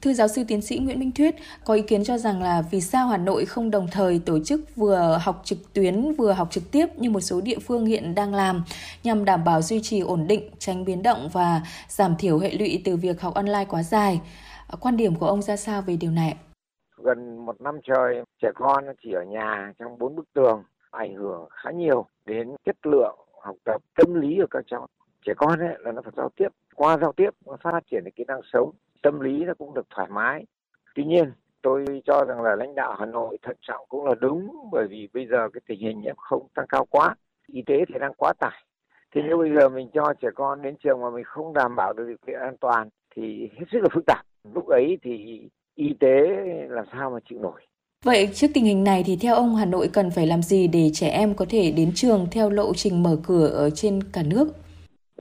Thưa 0.00 0.12
giáo 0.12 0.28
sư 0.28 0.44
tiến 0.48 0.62
sĩ 0.62 0.78
Nguyễn 0.78 1.00
Minh 1.00 1.12
Thuyết 1.12 1.34
có 1.64 1.74
ý 1.74 1.82
kiến 1.82 2.04
cho 2.04 2.18
rằng 2.18 2.42
là 2.42 2.62
vì 2.70 2.80
sao 2.80 3.06
Hà 3.06 3.16
Nội 3.16 3.44
không 3.46 3.70
đồng 3.70 3.88
thời 3.90 4.18
tổ 4.18 4.38
chức 4.44 4.76
vừa 4.76 5.18
học 5.22 5.42
trực 5.44 5.72
tuyến 5.72 6.12
vừa 6.12 6.32
học 6.32 6.48
trực 6.50 6.70
tiếp 6.70 6.86
như 6.98 7.10
một 7.10 7.20
số 7.20 7.40
địa 7.40 7.58
phương 7.58 7.86
hiện 7.86 8.14
đang 8.14 8.34
làm 8.34 8.64
nhằm 9.04 9.24
đảm 9.24 9.44
bảo 9.44 9.62
duy 9.62 9.80
trì 9.82 10.00
ổn 10.00 10.26
định, 10.26 10.48
tránh 10.58 10.84
biến 10.84 11.02
động 11.02 11.28
và 11.32 11.62
giảm 11.88 12.16
thiểu 12.16 12.38
hệ 12.38 12.50
lụy 12.50 12.82
từ 12.84 12.96
việc 12.96 13.20
học 13.20 13.34
online 13.34 13.64
quá 13.64 13.82
dài. 13.82 14.20
Quan 14.80 14.96
điểm 14.96 15.14
của 15.14 15.26
ông 15.26 15.42
ra 15.42 15.56
sao 15.56 15.82
về 15.82 15.96
điều 15.96 16.10
này? 16.10 16.34
Gần 17.04 17.46
một 17.46 17.60
năm 17.60 17.80
trời, 17.82 18.22
trẻ 18.42 18.50
con 18.54 18.84
chỉ 19.02 19.12
ở 19.12 19.22
nhà 19.22 19.72
trong 19.78 19.98
bốn 19.98 20.16
bức 20.16 20.32
tường 20.32 20.62
ảnh 20.90 21.14
hưởng 21.14 21.48
khá 21.50 21.70
nhiều 21.70 22.06
đến 22.24 22.56
chất 22.64 22.86
lượng 22.86 23.18
học 23.42 23.56
tập 23.64 23.82
tâm 23.94 24.14
lý 24.14 24.36
của 24.40 24.46
các 24.50 24.64
cháu. 24.66 24.86
Trẻ 25.22 25.32
con 25.36 25.60
ấy 25.60 25.76
là 25.78 25.92
nó 25.92 26.02
phải 26.02 26.12
giao 26.16 26.28
tiếp 26.36 26.48
qua 26.74 26.98
giao 26.98 27.12
tiếp 27.12 27.30
nó 27.46 27.56
phát 27.62 27.80
triển 27.90 28.04
được 28.04 28.10
kỹ 28.14 28.24
năng 28.28 28.40
sống 28.52 28.70
tâm 29.02 29.20
lý 29.20 29.44
nó 29.44 29.54
cũng 29.54 29.74
được 29.74 29.86
thoải 29.90 30.08
mái. 30.10 30.44
Tuy 30.94 31.04
nhiên 31.04 31.32
tôi 31.62 32.02
cho 32.04 32.24
rằng 32.28 32.42
là 32.42 32.56
lãnh 32.56 32.74
đạo 32.74 32.96
hà 32.98 33.06
nội 33.06 33.38
thận 33.42 33.56
trọng 33.60 33.86
cũng 33.88 34.04
là 34.04 34.14
đúng 34.20 34.68
bởi 34.72 34.86
vì 34.88 35.08
bây 35.14 35.26
giờ 35.26 35.48
cái 35.52 35.60
tình 35.66 35.80
hình 35.80 36.00
f 36.00 36.14
không 36.16 36.46
tăng 36.54 36.66
cao 36.68 36.84
quá 36.90 37.14
y 37.46 37.62
tế 37.66 37.84
thì 37.88 37.98
đang 37.98 38.14
quá 38.14 38.32
tải. 38.38 38.64
Thế 39.14 39.22
nếu 39.24 39.38
bây 39.38 39.54
giờ 39.54 39.68
mình 39.68 39.88
cho 39.92 40.14
trẻ 40.20 40.28
con 40.34 40.62
đến 40.62 40.76
trường 40.76 41.00
mà 41.00 41.10
mình 41.10 41.24
không 41.24 41.52
đảm 41.52 41.76
bảo 41.76 41.92
được 41.92 42.04
điều 42.06 42.16
kiện 42.26 42.40
an 42.40 42.56
toàn 42.60 42.88
thì 43.10 43.50
hết 43.58 43.64
sức 43.72 43.78
là 43.82 43.88
phức 43.92 44.04
tạp. 44.06 44.26
Lúc 44.54 44.66
ấy 44.68 44.98
thì 45.02 45.48
y 45.74 45.94
tế 46.00 46.20
làm 46.68 46.84
sao 46.92 47.10
mà 47.10 47.18
chịu 47.28 47.38
nổi 47.38 47.60
Vậy 48.04 48.30
trước 48.34 48.46
tình 48.54 48.64
hình 48.64 48.84
này 48.84 49.02
thì 49.06 49.16
theo 49.20 49.34
ông 49.34 49.56
Hà 49.56 49.64
Nội 49.64 49.88
cần 49.92 50.10
phải 50.10 50.26
làm 50.26 50.42
gì 50.42 50.68
để 50.68 50.90
trẻ 50.94 51.08
em 51.08 51.34
có 51.34 51.44
thể 51.48 51.72
đến 51.76 51.90
trường 51.94 52.26
theo 52.30 52.50
lộ 52.50 52.74
trình 52.74 53.02
mở 53.02 53.16
cửa 53.22 53.46
ở 53.46 53.70
trên 53.70 54.00
cả 54.12 54.22
nước? 54.26 54.48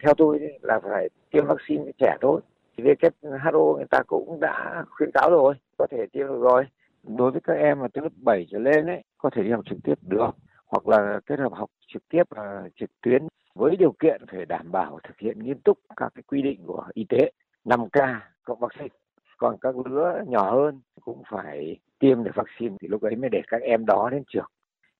Theo 0.03 0.13
tôi 0.13 0.39
là 0.61 0.79
phải 0.83 1.09
tiêm 1.31 1.45
vaccine 1.45 1.83
cho 1.85 1.91
trẻ 1.99 2.17
thôi. 2.21 2.41
WHO 2.77 3.75
người 3.75 3.85
ta 3.89 3.99
cũng 4.07 4.39
đã 4.39 4.83
khuyến 4.89 5.11
cáo 5.13 5.29
rồi, 5.29 5.53
có 5.77 5.87
thể 5.91 5.97
tiêm 6.11 6.27
được 6.27 6.39
rồi. 6.41 6.63
Đối 7.03 7.31
với 7.31 7.41
các 7.43 7.53
em 7.53 7.79
mà 7.79 7.87
từ 7.93 8.01
lớp 8.01 8.09
7 8.15 8.47
trở 8.51 8.59
lên 8.59 8.85
ấy, 8.85 9.03
có 9.17 9.29
thể 9.35 9.43
đi 9.43 9.51
học 9.51 9.61
trực 9.69 9.77
tiếp 9.83 9.95
được 10.01 10.31
hoặc 10.65 10.87
là 10.87 11.19
kết 11.25 11.39
hợp 11.39 11.53
học 11.53 11.69
trực 11.93 12.09
tiếp 12.09 12.23
và 12.29 12.69
trực 12.79 12.89
tuyến 13.01 13.27
với 13.55 13.75
điều 13.75 13.91
kiện 13.99 14.21
phải 14.31 14.45
đảm 14.45 14.71
bảo 14.71 14.99
thực 15.03 15.19
hiện 15.19 15.39
nghiêm 15.39 15.59
túc 15.59 15.77
các 15.95 16.11
cái 16.15 16.23
quy 16.27 16.41
định 16.41 16.63
của 16.67 16.83
y 16.93 17.05
tế 17.09 17.31
5K 17.65 18.19
cộng 18.43 18.59
vaccine. 18.59 19.00
Còn 19.41 19.57
các 19.61 19.75
lứa 19.85 20.23
nhỏ 20.27 20.51
hơn 20.51 20.81
cũng 21.05 21.23
phải 21.31 21.77
tiêm 21.99 22.23
được 22.23 22.31
vaccine 22.35 22.75
thì 22.81 22.87
lúc 22.87 23.01
ấy 23.01 23.15
mới 23.15 23.29
để 23.29 23.41
các 23.47 23.61
em 23.61 23.85
đó 23.85 24.09
đến 24.11 24.23
trường. 24.27 24.45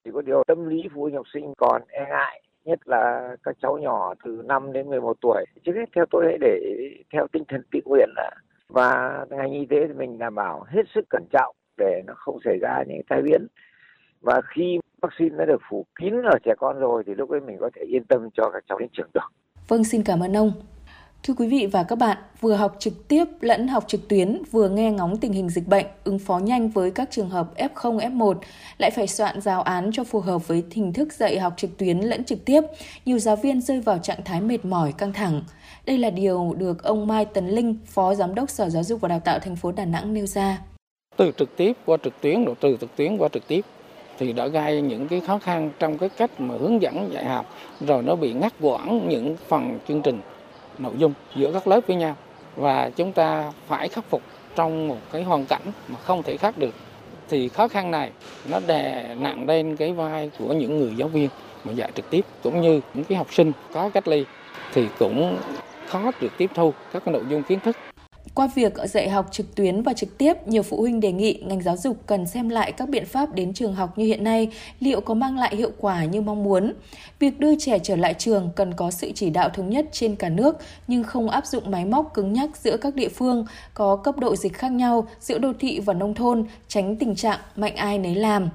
Chỉ 0.04 0.10
có 0.14 0.22
điều 0.22 0.42
tâm 0.46 0.68
lý 0.68 0.82
phụ 0.94 1.02
huynh 1.02 1.14
học 1.14 1.26
sinh 1.34 1.52
còn 1.58 1.82
e 1.88 2.06
ngại 2.08 2.42
nhất 2.64 2.78
là 2.84 3.36
các 3.42 3.56
cháu 3.62 3.78
nhỏ 3.78 4.14
từ 4.24 4.42
5 4.44 4.72
đến 4.72 4.88
11 4.88 5.16
tuổi. 5.20 5.44
Trước 5.64 5.72
hết 5.76 5.84
theo 5.96 6.04
tôi 6.10 6.24
hãy 6.26 6.38
để 6.40 6.60
theo 7.12 7.26
tinh 7.32 7.42
thần 7.48 7.62
tự 7.72 7.80
nguyện 7.84 8.08
là 8.16 8.30
và 8.68 9.18
ngành 9.30 9.52
y 9.52 9.66
tế 9.66 9.76
thì 9.86 9.92
mình 9.92 10.18
đảm 10.18 10.34
bảo 10.34 10.64
hết 10.68 10.82
sức 10.94 11.04
cẩn 11.10 11.22
trọng 11.32 11.56
để 11.76 12.02
nó 12.06 12.14
không 12.16 12.38
xảy 12.44 12.58
ra 12.58 12.84
những 12.88 13.02
tai 13.08 13.22
biến. 13.22 13.46
Và 14.20 14.40
khi 14.54 14.78
vaccine 15.02 15.36
đã 15.36 15.44
được 15.44 15.60
phủ 15.70 15.86
kín 16.00 16.22
ở 16.22 16.38
trẻ 16.44 16.54
con 16.58 16.78
rồi 16.78 17.02
thì 17.06 17.14
lúc 17.14 17.30
ấy 17.30 17.40
mình 17.40 17.56
có 17.60 17.70
thể 17.74 17.82
yên 17.82 18.04
tâm 18.04 18.28
cho 18.34 18.50
các 18.52 18.64
cháu 18.68 18.78
đến 18.78 18.88
trường 18.92 19.10
được. 19.14 19.28
Vâng, 19.68 19.84
xin 19.84 20.02
cảm 20.04 20.20
ơn 20.20 20.36
ông. 20.36 20.52
Thưa 21.26 21.34
quý 21.34 21.46
vị 21.46 21.66
và 21.66 21.82
các 21.82 21.96
bạn, 21.96 22.16
vừa 22.40 22.54
học 22.54 22.76
trực 22.78 23.08
tiếp 23.08 23.24
lẫn 23.40 23.68
học 23.68 23.84
trực 23.86 24.08
tuyến, 24.08 24.42
vừa 24.50 24.68
nghe 24.68 24.90
ngóng 24.90 25.16
tình 25.16 25.32
hình 25.32 25.48
dịch 25.48 25.68
bệnh, 25.68 25.86
ứng 26.04 26.18
phó 26.18 26.38
nhanh 26.38 26.68
với 26.68 26.90
các 26.90 27.08
trường 27.10 27.28
hợp 27.28 27.46
F0, 27.56 27.98
F1, 27.98 28.34
lại 28.78 28.90
phải 28.90 29.06
soạn 29.06 29.40
giáo 29.40 29.62
án 29.62 29.90
cho 29.92 30.04
phù 30.04 30.20
hợp 30.20 30.48
với 30.48 30.62
hình 30.70 30.92
thức 30.92 31.12
dạy 31.12 31.38
học 31.38 31.54
trực 31.56 31.78
tuyến 31.78 31.98
lẫn 31.98 32.24
trực 32.24 32.44
tiếp, 32.44 32.60
nhiều 33.04 33.18
giáo 33.18 33.36
viên 33.36 33.60
rơi 33.60 33.80
vào 33.80 33.98
trạng 33.98 34.24
thái 34.24 34.40
mệt 34.40 34.64
mỏi, 34.64 34.92
căng 34.92 35.12
thẳng. 35.12 35.42
Đây 35.86 35.98
là 35.98 36.10
điều 36.10 36.54
được 36.58 36.82
ông 36.82 37.06
Mai 37.06 37.24
Tấn 37.24 37.48
Linh, 37.48 37.76
Phó 37.86 38.14
Giám 38.14 38.34
đốc 38.34 38.50
Sở 38.50 38.68
Giáo 38.68 38.82
dục 38.82 39.00
và 39.00 39.08
Đào 39.08 39.20
tạo 39.20 39.38
thành 39.38 39.56
phố 39.56 39.72
Đà 39.72 39.84
Nẵng 39.84 40.14
nêu 40.14 40.26
ra. 40.26 40.58
Từ 41.16 41.32
trực 41.36 41.56
tiếp 41.56 41.72
qua 41.86 41.96
trực 42.04 42.20
tuyến, 42.20 42.44
rồi 42.44 42.54
từ 42.60 42.76
trực 42.80 42.96
tuyến 42.96 43.16
qua 43.18 43.28
trực 43.32 43.48
tiếp 43.48 43.64
thì 44.18 44.32
đã 44.32 44.46
gây 44.46 44.82
những 44.82 45.08
cái 45.08 45.20
khó 45.20 45.38
khăn 45.38 45.70
trong 45.78 45.98
cái 45.98 46.08
cách 46.08 46.40
mà 46.40 46.54
hướng 46.60 46.82
dẫn 46.82 47.12
dạy 47.12 47.24
học, 47.24 47.46
rồi 47.80 48.02
nó 48.02 48.16
bị 48.16 48.32
ngắt 48.32 48.52
quãng 48.60 49.08
những 49.08 49.36
phần 49.48 49.78
chương 49.88 50.02
trình 50.02 50.20
nội 50.78 50.92
dung 50.96 51.12
giữa 51.34 51.52
các 51.52 51.66
lớp 51.66 51.80
với 51.86 51.96
nhau. 51.96 52.16
Và 52.56 52.90
chúng 52.96 53.12
ta 53.12 53.52
phải 53.66 53.88
khắc 53.88 54.04
phục 54.04 54.22
trong 54.56 54.88
một 54.88 54.98
cái 55.12 55.22
hoàn 55.22 55.46
cảnh 55.46 55.62
mà 55.88 55.98
không 55.98 56.22
thể 56.22 56.36
khác 56.36 56.58
được. 56.58 56.74
Thì 57.28 57.48
khó 57.48 57.68
khăn 57.68 57.90
này 57.90 58.10
nó 58.50 58.60
đè 58.66 59.14
nặng 59.18 59.48
lên 59.48 59.76
cái 59.76 59.92
vai 59.92 60.30
của 60.38 60.52
những 60.52 60.78
người 60.78 60.94
giáo 60.96 61.08
viên 61.08 61.28
mà 61.64 61.72
dạy 61.72 61.92
trực 61.94 62.10
tiếp, 62.10 62.24
cũng 62.42 62.60
như 62.60 62.80
những 62.94 63.04
cái 63.04 63.18
học 63.18 63.34
sinh 63.34 63.52
có 63.72 63.90
cách 63.94 64.08
ly, 64.08 64.24
thì 64.72 64.86
cũng 64.98 65.38
khó 65.88 66.10
được 66.20 66.32
tiếp 66.38 66.50
thu 66.54 66.72
các 66.92 67.02
cái 67.04 67.12
nội 67.12 67.22
dung 67.28 67.42
kiến 67.42 67.60
thức 67.60 67.76
qua 68.34 68.48
việc 68.54 68.72
dạy 68.84 69.10
học 69.10 69.28
trực 69.30 69.54
tuyến 69.54 69.82
và 69.82 69.92
trực 69.92 70.18
tiếp, 70.18 70.48
nhiều 70.48 70.62
phụ 70.62 70.80
huynh 70.80 71.00
đề 71.00 71.12
nghị 71.12 71.42
ngành 71.46 71.62
giáo 71.62 71.76
dục 71.76 71.96
cần 72.06 72.26
xem 72.26 72.48
lại 72.48 72.72
các 72.72 72.88
biện 72.88 73.06
pháp 73.06 73.34
đến 73.34 73.52
trường 73.52 73.74
học 73.74 73.98
như 73.98 74.04
hiện 74.04 74.24
nay 74.24 74.48
liệu 74.80 75.00
có 75.00 75.14
mang 75.14 75.38
lại 75.38 75.56
hiệu 75.56 75.70
quả 75.78 76.04
như 76.04 76.20
mong 76.20 76.44
muốn. 76.44 76.72
Việc 77.18 77.40
đưa 77.40 77.58
trẻ 77.58 77.78
trở 77.78 77.96
lại 77.96 78.14
trường 78.14 78.50
cần 78.56 78.74
có 78.74 78.90
sự 78.90 79.12
chỉ 79.14 79.30
đạo 79.30 79.48
thống 79.48 79.70
nhất 79.70 79.86
trên 79.92 80.16
cả 80.16 80.28
nước 80.28 80.56
nhưng 80.88 81.04
không 81.04 81.30
áp 81.30 81.46
dụng 81.46 81.70
máy 81.70 81.84
móc 81.84 82.14
cứng 82.14 82.32
nhắc 82.32 82.50
giữa 82.56 82.76
các 82.76 82.94
địa 82.94 83.08
phương 83.08 83.46
có 83.74 83.96
cấp 83.96 84.18
độ 84.18 84.36
dịch 84.36 84.54
khác 84.54 84.72
nhau 84.72 85.06
giữa 85.20 85.38
đô 85.38 85.52
thị 85.60 85.80
và 85.80 85.94
nông 85.94 86.14
thôn, 86.14 86.44
tránh 86.68 86.96
tình 86.96 87.14
trạng 87.14 87.40
mạnh 87.56 87.76
ai 87.76 87.98
nấy 87.98 88.14
làm. 88.14 88.48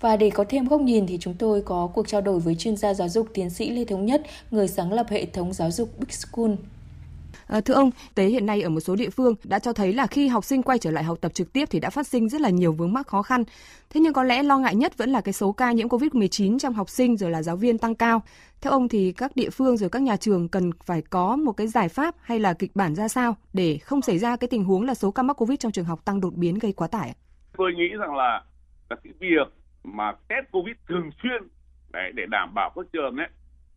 Và 0.00 0.16
để 0.16 0.30
có 0.30 0.44
thêm 0.48 0.68
góc 0.68 0.80
nhìn 0.80 1.06
thì 1.06 1.18
chúng 1.20 1.34
tôi 1.34 1.62
có 1.62 1.90
cuộc 1.94 2.08
trao 2.08 2.20
đổi 2.20 2.40
với 2.40 2.54
chuyên 2.54 2.76
gia 2.76 2.94
giáo 2.94 3.08
dục 3.08 3.26
tiến 3.34 3.50
sĩ 3.50 3.70
Lê 3.70 3.84
Thống 3.84 4.06
Nhất, 4.06 4.22
người 4.50 4.68
sáng 4.68 4.92
lập 4.92 5.06
hệ 5.10 5.26
thống 5.26 5.52
giáo 5.52 5.70
dục 5.70 5.88
Big 5.98 6.10
School. 6.10 6.50
À, 7.52 7.60
thưa 7.60 7.74
ông, 7.74 7.90
tế 8.14 8.26
hiện 8.26 8.46
nay 8.46 8.62
ở 8.62 8.68
một 8.68 8.80
số 8.80 8.96
địa 8.96 9.10
phương 9.10 9.34
đã 9.44 9.58
cho 9.58 9.72
thấy 9.72 9.92
là 9.92 10.06
khi 10.06 10.28
học 10.28 10.44
sinh 10.44 10.62
quay 10.62 10.78
trở 10.78 10.90
lại 10.90 11.04
học 11.04 11.18
tập 11.20 11.34
trực 11.34 11.52
tiếp 11.52 11.64
thì 11.70 11.80
đã 11.80 11.90
phát 11.90 12.06
sinh 12.06 12.28
rất 12.28 12.40
là 12.40 12.50
nhiều 12.50 12.72
vướng 12.72 12.92
mắc 12.92 13.06
khó 13.06 13.22
khăn. 13.22 13.44
Thế 13.90 14.00
nhưng 14.00 14.12
có 14.12 14.22
lẽ 14.22 14.42
lo 14.42 14.58
ngại 14.58 14.74
nhất 14.74 14.98
vẫn 14.98 15.10
là 15.10 15.20
cái 15.20 15.32
số 15.32 15.52
ca 15.52 15.72
nhiễm 15.72 15.88
COVID-19 15.88 16.58
trong 16.58 16.74
học 16.74 16.88
sinh 16.88 17.16
rồi 17.16 17.30
là 17.30 17.42
giáo 17.42 17.56
viên 17.56 17.78
tăng 17.78 17.94
cao. 17.94 18.22
Theo 18.60 18.72
ông 18.72 18.88
thì 18.88 19.12
các 19.12 19.32
địa 19.34 19.50
phương 19.50 19.76
rồi 19.76 19.90
các 19.90 20.02
nhà 20.02 20.16
trường 20.16 20.48
cần 20.48 20.70
phải 20.84 21.02
có 21.02 21.36
một 21.36 21.52
cái 21.52 21.66
giải 21.66 21.88
pháp 21.88 22.14
hay 22.20 22.38
là 22.40 22.52
kịch 22.52 22.70
bản 22.74 22.94
ra 22.94 23.08
sao 23.08 23.36
để 23.52 23.78
không 23.78 24.02
xảy 24.02 24.18
ra 24.18 24.36
cái 24.36 24.48
tình 24.48 24.64
huống 24.64 24.82
là 24.82 24.94
số 24.94 25.10
ca 25.10 25.22
mắc 25.22 25.34
COVID 25.34 25.58
trong 25.58 25.72
trường 25.72 25.84
học 25.84 26.04
tăng 26.04 26.20
đột 26.20 26.34
biến 26.34 26.58
gây 26.58 26.72
quá 26.72 26.88
tải? 26.88 27.14
Tôi 27.56 27.72
nghĩ 27.76 27.88
rằng 28.00 28.14
là, 28.14 28.44
là 28.90 28.96
cái 29.04 29.12
việc 29.18 29.52
mà 29.84 30.12
test 30.28 30.46
COVID 30.52 30.76
thường 30.88 31.10
xuyên 31.22 31.48
để 32.14 32.26
đảm 32.30 32.54
bảo 32.54 32.72
các 32.76 32.86
trường 32.92 33.16
ấy 33.16 33.28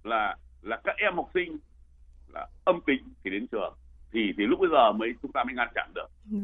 là 0.04 0.38
là 0.62 0.78
các 0.84 0.96
em 0.98 1.16
học 1.16 1.30
sinh 1.34 1.58
là 2.36 2.48
âm 2.66 2.82
tính 2.82 3.04
thì 3.24 3.32
đến 3.32 3.48
trường 3.48 3.74
thì 4.12 4.34
thì 4.38 4.44
lúc 4.46 4.60
bây 4.60 4.70
giờ 4.70 4.92
mới 4.92 5.14
chúng 5.22 5.32
ta 5.32 5.44
mới 5.44 5.54
ngăn 5.56 5.68
chặn 5.76 5.92
được. 5.96 6.08
Ừ. 6.32 6.38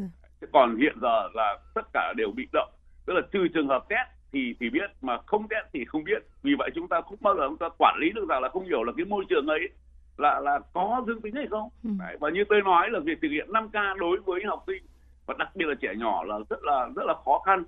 Còn 0.51 0.77
hiện 0.77 0.98
giờ 1.01 1.29
là 1.33 1.57
tất 1.75 1.86
cả 1.93 2.13
đều 2.17 2.31
bị 2.31 2.48
động, 2.53 2.69
tức 3.05 3.13
là 3.13 3.21
trừ 3.31 3.48
trường 3.53 3.67
hợp 3.67 3.86
test 3.89 4.07
thì 4.31 4.55
thì 4.60 4.69
biết 4.69 4.91
mà 5.01 5.17
không 5.25 5.48
test 5.48 5.65
thì 5.74 5.86
không 5.86 6.03
biết. 6.03 6.24
Vì 6.43 6.55
vậy 6.60 6.69
chúng 6.75 6.88
ta 6.88 7.01
không 7.01 7.17
bao 7.21 7.36
giờ 7.36 7.48
chúng 7.48 7.57
ta 7.57 7.69
quản 7.77 7.98
lý 8.01 8.10
được 8.10 8.25
rằng 8.29 8.41
là 8.41 8.50
không 8.50 8.65
hiểu 8.65 8.83
là 8.83 8.91
cái 8.98 9.05
môi 9.05 9.25
trường 9.29 9.48
ấy 9.48 9.69
là 10.17 10.39
là 10.39 10.60
có 10.74 11.03
dương 11.07 11.21
tính 11.21 11.36
hay 11.36 11.48
không. 11.50 11.69
Ừ. 11.83 11.89
Đấy, 12.00 12.17
và 12.19 12.29
như 12.29 12.43
tôi 12.50 12.62
nói 12.62 12.89
là 12.89 13.00
việc 13.00 13.17
thực 13.21 13.29
hiện 13.29 13.53
5 13.53 13.69
k 13.69 14.00
đối 14.00 14.19
với 14.19 14.41
học 14.45 14.63
sinh 14.67 14.83
và 15.25 15.36
đặc 15.39 15.55
biệt 15.55 15.65
là 15.65 15.75
trẻ 15.81 15.93
nhỏ 15.98 16.24
là 16.24 16.39
rất 16.50 16.63
là 16.63 16.89
rất 16.95 17.03
là 17.05 17.13
khó 17.25 17.39
khăn 17.45 17.63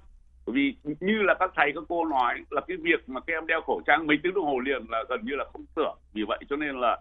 bởi 0.46 0.54
vì 0.54 0.76
như 1.00 1.22
là 1.22 1.34
các 1.34 1.52
thầy 1.56 1.72
các 1.76 1.84
cô 1.90 2.06
nói 2.06 2.34
là 2.50 2.62
cái 2.68 2.78
việc 2.78 3.10
mà 3.10 3.22
các 3.28 3.34
em 3.34 3.48
đeo 3.48 3.62
khẩu 3.62 3.82
trang 3.86 4.08
mấy 4.08 4.18
tiếng 4.24 4.34
đồng 4.34 4.46
hồ 4.46 4.60
liền 4.60 4.86
là 4.90 5.04
gần 5.10 5.20
như 5.24 5.36
là 5.36 5.46
không 5.54 5.66
tưởng 5.76 5.98
vì 6.14 6.24
vậy 6.28 6.40
cho 6.50 6.56
nên 6.56 6.80
là 6.80 6.98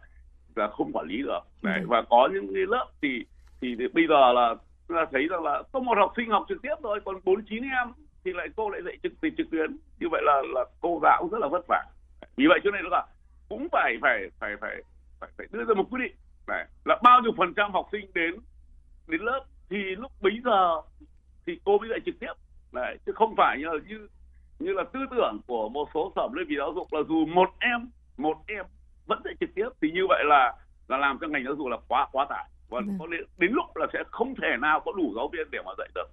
là 0.57 0.69
không 0.69 0.93
quản 0.93 1.07
lý 1.07 1.23
được. 1.23 1.41
Đấy, 1.63 1.79
ừ. 1.81 1.87
và 1.89 2.03
có 2.11 2.29
những 2.33 2.55
cái 2.55 2.63
lớp 2.69 2.87
thì, 3.03 3.25
thì 3.61 3.77
thì 3.79 3.89
bây 3.89 4.07
giờ 4.09 4.33
là 4.33 4.55
là 4.89 5.07
thấy 5.13 5.27
rằng 5.31 5.43
là 5.43 5.63
có 5.73 5.81
một 5.81 5.99
học 5.99 6.13
sinh 6.17 6.31
học 6.31 6.45
trực 6.49 6.63
tiếp 6.63 6.75
thôi 6.83 7.01
còn 7.05 7.17
bốn 7.25 7.43
chín 7.43 7.63
em 7.63 7.93
thì 8.25 8.33
lại 8.33 8.49
cô 8.57 8.71
lại 8.71 8.81
dạy 8.85 8.99
trực 9.03 9.13
trực 9.37 9.51
tuyến. 9.51 9.77
Như 10.01 10.09
vậy 10.11 10.23
là 10.25 10.43
là 10.55 10.65
cô 10.81 11.01
giáo 11.03 11.19
cũng 11.21 11.31
rất 11.31 11.39
là 11.39 11.49
vất 11.49 11.65
vả. 11.69 11.85
Vì 12.37 12.47
vậy 12.49 12.61
cho 12.65 12.71
nên 12.71 12.85
là 12.91 13.07
cũng 13.49 13.69
phải 13.73 13.97
phải 14.03 14.19
phải 14.41 14.57
phải 14.61 14.83
phải, 15.21 15.31
phải 15.37 15.47
đưa 15.51 15.65
ra 15.65 15.75
một 15.75 15.85
quyết 15.91 16.01
định. 16.03 16.15
Này 16.49 16.67
là 16.85 16.99
bao 17.03 17.21
nhiêu 17.21 17.33
phần 17.37 17.55
trăm 17.55 17.73
học 17.73 17.89
sinh 17.93 18.07
đến 18.15 18.35
đến 19.09 19.21
lớp 19.21 19.45
thì 19.71 19.77
lúc 19.77 20.13
bấy 20.21 20.41
giờ 20.45 20.81
thì 21.47 21.61
cô 21.65 21.79
mới 21.79 21.89
dạy 21.89 21.99
trực 22.07 22.15
tiếp. 22.21 22.33
Đấy, 22.73 22.99
chứ 23.07 23.13
không 23.13 23.35
phải 23.37 23.59
như 23.59 23.65
là 23.65 23.79
như 23.89 24.09
như 24.59 24.73
là 24.73 24.85
tư 24.93 25.01
tưởng 25.11 25.41
của 25.47 25.69
một 25.69 25.89
số 25.95 26.13
sở 26.17 26.29
đơn 26.33 26.47
vị 26.49 26.57
giáo 26.59 26.73
dục 26.75 26.93
là 26.93 27.01
dù 27.09 27.27
một 27.27 27.51
em 27.61 27.91
một 28.17 28.37
em 28.47 28.65
vẫn 29.07 29.21
dạy 29.25 29.35
trực 29.41 29.51
tiếp 29.55 29.69
thì 29.83 29.91
như 29.91 30.07
vậy 30.09 30.23
là 30.25 30.53
là 30.89 30.97
làm 30.97 31.19
cho 31.21 31.29
ngành 31.29 31.45
giáo 31.45 31.55
dục 31.59 31.67
là 31.67 31.77
quá 31.89 32.09
quá 32.13 32.27
tải 32.31 32.45
và 32.71 32.81
vâng. 32.87 32.97
có 32.99 33.07
đến, 33.07 33.21
đến 33.39 33.51
lúc 33.53 33.77
là 33.77 33.87
sẽ 33.93 33.99
không 34.11 34.35
thể 34.35 34.57
nào 34.61 34.81
có 34.85 34.93
đủ 34.93 35.13
giáo 35.17 35.31
viên 35.33 35.51
để 35.51 35.59
mà 35.67 35.73
dạy 35.79 35.89
được. 35.95 36.11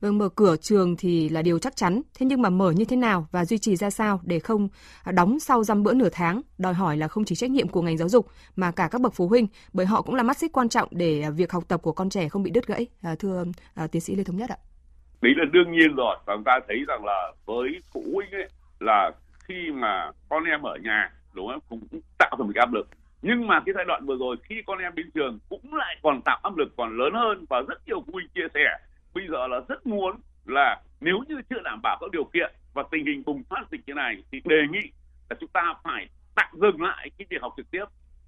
Vâng, 0.00 0.18
mở 0.18 0.28
cửa 0.28 0.56
trường 0.56 0.96
thì 0.96 1.28
là 1.28 1.42
điều 1.42 1.58
chắc 1.58 1.76
chắn, 1.76 2.02
thế 2.18 2.26
nhưng 2.26 2.42
mà 2.42 2.50
mở 2.50 2.70
như 2.70 2.84
thế 2.84 2.96
nào 2.96 3.26
và 3.32 3.44
duy 3.44 3.58
trì 3.58 3.76
ra 3.76 3.90
sao 3.90 4.20
để 4.24 4.38
không 4.38 4.68
đóng 5.12 5.38
sau 5.38 5.64
dăm 5.64 5.82
bữa 5.82 5.94
nửa 5.94 6.08
tháng, 6.12 6.40
đòi 6.58 6.74
hỏi 6.74 6.96
là 6.96 7.08
không 7.08 7.24
chỉ 7.24 7.34
trách 7.34 7.50
nhiệm 7.50 7.68
của 7.68 7.82
ngành 7.82 7.96
giáo 7.96 8.08
dục 8.08 8.26
mà 8.56 8.70
cả 8.70 8.88
các 8.90 9.00
bậc 9.00 9.14
phụ 9.14 9.28
huynh, 9.28 9.46
bởi 9.72 9.86
họ 9.86 10.02
cũng 10.02 10.14
là 10.14 10.22
mắt 10.22 10.36
xích 10.36 10.52
quan 10.52 10.68
trọng 10.68 10.88
để 10.90 11.24
việc 11.36 11.52
học 11.52 11.64
tập 11.68 11.80
của 11.82 11.92
con 11.92 12.10
trẻ 12.10 12.28
không 12.28 12.42
bị 12.42 12.50
đứt 12.50 12.66
gãy. 12.66 12.86
À, 13.02 13.14
thưa 13.18 13.44
à, 13.74 13.86
tiến 13.86 14.02
sĩ 14.02 14.16
Lê 14.16 14.24
Thống 14.24 14.36
Nhất 14.36 14.50
ạ 14.50 14.56
đấy 15.24 15.32
là 15.36 15.44
đương 15.52 15.72
nhiên 15.72 15.94
rồi 15.94 16.16
và 16.26 16.34
chúng 16.36 16.44
ta 16.44 16.60
thấy 16.68 16.76
rằng 16.88 17.04
là 17.04 17.32
với 17.46 17.68
phụ 17.92 18.02
huynh 18.14 18.30
ấy 18.30 18.48
là 18.80 19.10
khi 19.44 19.54
mà 19.74 20.10
con 20.28 20.44
em 20.44 20.62
ở 20.62 20.76
nhà 20.82 21.10
đúng 21.34 21.48
không? 21.48 21.60
Cũng 21.68 22.00
tạo 22.18 22.36
ra 22.38 22.44
một 22.44 22.52
cái 22.54 22.60
áp 22.60 22.72
lực. 22.72 22.88
Nhưng 23.22 23.46
mà 23.46 23.60
cái 23.66 23.72
giai 23.76 23.84
đoạn 23.84 24.06
vừa 24.06 24.16
rồi 24.16 24.36
khi 24.42 24.62
con 24.66 24.78
em 24.78 24.94
đến 24.94 25.10
trường 25.14 25.38
cũng 25.48 25.74
lại 25.74 25.96
còn 26.02 26.22
tạo 26.22 26.40
áp 26.42 26.56
lực 26.56 26.68
còn 26.76 26.98
lớn 26.98 27.12
hơn 27.14 27.44
và 27.48 27.60
rất 27.68 27.86
nhiều 27.86 28.02
phụ 28.06 28.12
huynh 28.12 28.28
chia 28.34 28.48
sẻ. 28.54 28.78
Bây 29.14 29.24
giờ 29.30 29.46
là 29.46 29.60
rất 29.68 29.86
muốn 29.86 30.16
là 30.46 30.82
nếu 31.00 31.18
như 31.28 31.40
chưa 31.50 31.60
đảm 31.64 31.80
bảo 31.82 31.98
các 32.00 32.10
điều 32.10 32.24
kiện 32.24 32.52
và 32.74 32.82
tình 32.90 33.06
hình 33.06 33.22
bùng 33.26 33.42
phát 33.50 33.62
dịch 33.70 33.80
như 33.86 33.94
này 33.94 34.22
thì 34.32 34.40
đề 34.44 34.62
nghị 34.70 34.90
là 35.30 35.36
chúng 35.40 35.50
ta 35.52 35.74
phải 35.84 36.08
tạm 36.34 36.48
dừng 36.60 36.82
lại 36.82 37.10
cái 37.18 37.26
việc 37.30 37.42
học 37.42 37.54
trực 37.56 37.70
tiếp 37.70 37.84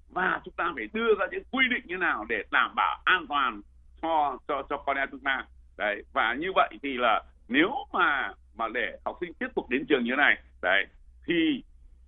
và 0.09 0.41
chúng 0.45 0.53
ta 0.57 0.71
phải 0.75 0.87
đưa 0.93 1.15
ra 1.19 1.25
những 1.31 1.43
quy 1.51 1.65
định 1.69 1.83
như 1.85 1.97
nào 1.97 2.25
để 2.29 2.43
đảm 2.51 2.75
bảo 2.75 3.01
an 3.03 3.25
toàn 3.29 3.61
cho 4.01 4.37
cho 4.47 4.63
cho 4.69 4.77
con 4.77 4.97
em 4.97 5.07
chúng 5.11 5.19
ta 5.19 5.45
đấy 5.77 6.03
và 6.13 6.33
như 6.33 6.47
vậy 6.55 6.69
thì 6.83 6.97
là 6.97 7.23
nếu 7.47 7.71
mà 7.93 8.33
mà 8.55 8.67
để 8.67 8.97
học 9.05 9.17
sinh 9.21 9.33
tiếp 9.33 9.47
tục 9.55 9.69
đến 9.69 9.85
trường 9.89 10.03
như 10.03 10.15
này 10.15 10.35
đấy 10.61 10.85
thì 11.27 11.63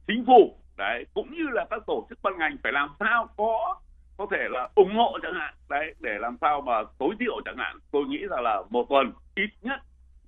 chính 0.08 0.26
phủ 0.26 0.58
đấy 0.78 1.06
cũng 1.14 1.32
như 1.32 1.48
là 1.52 1.66
các 1.70 1.84
tổ 1.88 2.08
chức 2.10 2.20
ban 2.24 2.38
ngành 2.38 2.58
phải 2.64 2.72
làm 2.72 2.90
sao 3.00 3.30
có 3.38 3.76
có 4.18 4.28
thể 4.32 4.48
là 4.50 4.70
ủng 4.76 4.98
hộ 5.12 5.20
chẳng 5.24 5.34
hạn 5.34 5.54
đấy 5.70 5.96
để 6.00 6.12
làm 6.20 6.38
sao 6.42 6.62
mà 6.62 6.74
tối 7.00 7.16
thiểu 7.20 7.42
chẳng 7.46 7.58
hạn 7.58 7.80
tôi 7.92 8.06
nghĩ 8.06 8.20
rằng 8.30 8.42
là 8.42 8.62
một 8.70 8.86
tuần 8.90 9.12
ít 9.36 9.50
nhất 9.62 9.80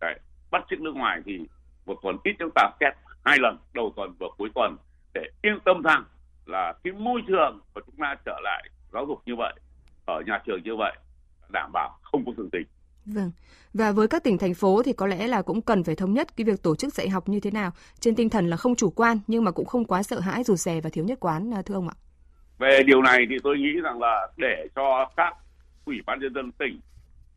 đấy 0.02 0.20
bắt 0.52 0.64
chước 0.70 0.80
nước 0.80 0.96
ngoài 0.96 1.22
thì 1.26 1.40
một 1.86 1.98
tuần 2.04 2.18
ít 2.24 2.36
chúng 2.40 2.52
ta 2.56 2.70
test 2.80 2.96
hai 3.26 3.38
lần 3.40 3.58
đầu 3.74 3.94
tuần 3.96 4.14
và 4.20 4.28
cuối 4.38 4.50
tuần 4.56 4.78
để 5.14 5.22
yên 5.42 5.60
tâm 5.66 5.82
rằng 5.82 6.04
là 6.46 6.74
cái 6.84 6.94
môi 6.94 7.22
trường 7.28 7.60
của 7.74 7.82
chúng 7.86 7.96
ta 7.98 8.16
trở 8.26 8.40
lại 8.44 8.70
giáo 8.94 9.06
dục 9.08 9.22
như 9.26 9.36
vậy 9.38 9.54
ở 10.06 10.22
nhà 10.28 10.40
trường 10.46 10.64
như 10.64 10.76
vậy 10.78 10.94
đảm 11.50 11.72
bảo 11.74 11.98
không 12.02 12.26
có 12.26 12.32
dương 12.38 12.50
tình. 12.50 12.68
Vâng. 13.06 13.32
Và 13.74 13.92
với 13.92 14.08
các 14.08 14.24
tỉnh 14.24 14.38
thành 14.38 14.54
phố 14.54 14.84
thì 14.84 14.94
có 14.94 15.08
lẽ 15.08 15.28
là 15.28 15.42
cũng 15.42 15.62
cần 15.62 15.84
phải 15.84 15.96
thống 15.96 16.14
nhất 16.14 16.38
cái 16.38 16.46
việc 16.46 16.64
tổ 16.64 16.76
chức 16.76 16.94
dạy 16.94 17.10
học 17.10 17.30
như 17.30 17.40
thế 17.40 17.52
nào, 17.52 17.72
trên 18.00 18.16
tinh 18.16 18.30
thần 18.30 18.50
là 18.50 18.58
không 18.58 18.76
chủ 18.76 18.90
quan 18.90 19.20
nhưng 19.28 19.44
mà 19.44 19.52
cũng 19.52 19.66
không 19.66 19.86
quá 19.86 20.04
sợ 20.04 20.20
hãi 20.20 20.44
rụt 20.44 20.60
rè 20.60 20.82
và 20.82 20.90
thiếu 20.90 21.06
nhất 21.06 21.20
quán 21.20 21.54
à, 21.54 21.62
thưa 21.62 21.76
ông 21.76 21.88
ạ. 21.88 21.96
Về 22.62 22.84
điều 22.84 23.01
này 23.01 23.25
thì 23.30 23.36
tôi 23.44 23.58
nghĩ 23.58 23.82
rằng 23.84 24.00
là 24.00 24.27
để 24.38 24.68
cho 24.75 25.10
các 25.18 25.34
ủy 25.86 26.01
ban 26.06 26.20
nhân 26.20 26.34
dân 26.34 26.51
tỉnh 26.51 26.80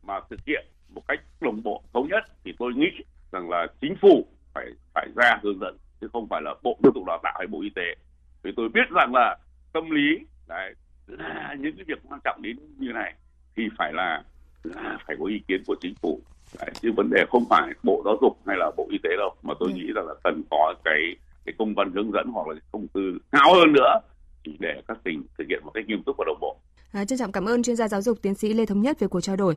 mà 0.03 0.19
thực 0.29 0.39
hiện 0.45 0.65
một 0.89 1.01
cách 1.07 1.19
đồng 1.41 1.63
bộ 1.63 1.83
thống 1.93 2.07
nhất 2.07 2.23
thì 2.43 2.53
tôi 2.59 2.73
nghĩ 2.73 2.91
rằng 3.31 3.49
là 3.49 3.67
chính 3.81 3.95
phủ 4.01 4.27
phải 4.53 4.65
phải 4.93 5.07
ra 5.15 5.39
hướng 5.43 5.59
dẫn 5.59 5.77
chứ 6.01 6.07
không 6.13 6.27
phải 6.29 6.41
là 6.41 6.55
bộ 6.63 6.77
giáo 6.83 6.91
dục 6.95 7.05
đào 7.07 7.19
tạo 7.23 7.33
hay 7.37 7.47
bộ 7.47 7.61
y 7.61 7.69
tế. 7.69 7.95
Vì 8.43 8.51
tôi 8.57 8.69
biết 8.69 8.89
rằng 8.95 9.11
là 9.13 9.37
tâm 9.73 9.89
lý 9.89 10.19
đấy, 10.47 10.73
là 11.07 11.55
những 11.59 11.75
cái 11.75 11.85
việc 11.87 11.99
quan 12.09 12.19
trọng 12.23 12.41
đến 12.41 12.57
như 12.77 12.91
này 12.91 13.13
thì 13.55 13.63
phải 13.77 13.93
là 13.93 14.23
phải 15.07 15.15
có 15.19 15.25
ý 15.25 15.41
kiến 15.47 15.63
của 15.67 15.75
chính 15.81 15.95
phủ 15.95 16.21
Đấy, 16.59 16.69
chứ 16.81 16.91
vấn 16.91 17.09
đề 17.09 17.25
không 17.29 17.45
phải 17.49 17.69
bộ 17.83 18.01
giáo 18.05 18.17
dục 18.21 18.37
hay 18.47 18.57
là 18.59 18.71
bộ 18.77 18.87
y 18.91 18.97
tế 19.03 19.09
đâu 19.17 19.35
mà 19.43 19.53
tôi 19.59 19.69
ừ. 19.71 19.75
nghĩ 19.75 19.91
rằng 19.95 20.07
là 20.07 20.13
cần 20.23 20.41
có 20.49 20.73
cái 20.83 21.15
cái 21.45 21.53
công 21.57 21.73
văn 21.75 21.91
hướng 21.91 22.11
dẫn 22.11 22.27
hoặc 22.33 22.47
là 22.47 22.55
thông 22.73 22.87
tư 22.87 23.17
cao 23.31 23.53
hơn 23.53 23.73
nữa 23.73 23.99
để 24.59 24.81
các 24.87 24.97
tỉnh 25.03 25.23
thực 25.37 25.45
hiện 25.49 25.59
một 25.65 25.71
cách 25.73 25.83
nghiêm 25.87 26.03
túc 26.05 26.15
và 26.17 26.25
đồng 26.27 26.39
bộ. 26.41 26.57
À, 26.91 27.05
trân 27.05 27.19
trọng 27.19 27.31
cảm 27.31 27.45
ơn 27.45 27.63
chuyên 27.63 27.75
gia 27.75 27.87
giáo 27.87 28.01
dục 28.01 28.21
tiến 28.21 28.35
sĩ 28.35 28.53
Lê 28.53 28.65
Thống 28.65 28.81
Nhất 28.81 28.99
về 28.99 29.07
cuộc 29.07 29.21
trao 29.21 29.35
đổi. 29.35 29.55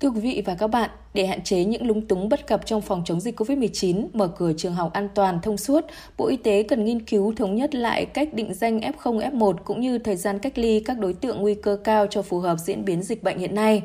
Thưa 0.00 0.10
quý 0.10 0.20
vị 0.20 0.42
và 0.46 0.54
các 0.54 0.66
bạn, 0.66 0.90
để 1.14 1.26
hạn 1.26 1.44
chế 1.44 1.64
những 1.64 1.86
lúng 1.86 2.06
túng 2.06 2.28
bất 2.28 2.46
cập 2.46 2.66
trong 2.66 2.80
phòng 2.80 3.02
chống 3.04 3.20
dịch 3.20 3.40
COVID-19, 3.40 4.08
mở 4.12 4.28
cửa 4.28 4.52
trường 4.56 4.74
học 4.74 4.92
an 4.92 5.08
toàn 5.14 5.38
thông 5.42 5.56
suốt, 5.56 5.84
Bộ 6.18 6.26
Y 6.26 6.36
tế 6.36 6.62
cần 6.62 6.84
nghiên 6.84 7.00
cứu 7.00 7.34
thống 7.36 7.54
nhất 7.54 7.74
lại 7.74 8.04
cách 8.04 8.34
định 8.34 8.54
danh 8.54 8.80
F0, 8.80 9.30
F1 9.30 9.52
cũng 9.64 9.80
như 9.80 9.98
thời 9.98 10.16
gian 10.16 10.38
cách 10.38 10.58
ly 10.58 10.80
các 10.80 10.98
đối 10.98 11.14
tượng 11.14 11.40
nguy 11.40 11.54
cơ 11.54 11.78
cao 11.84 12.06
cho 12.06 12.22
phù 12.22 12.40
hợp 12.40 12.56
diễn 12.58 12.84
biến 12.84 13.02
dịch 13.02 13.22
bệnh 13.22 13.38
hiện 13.38 13.54
nay. 13.54 13.82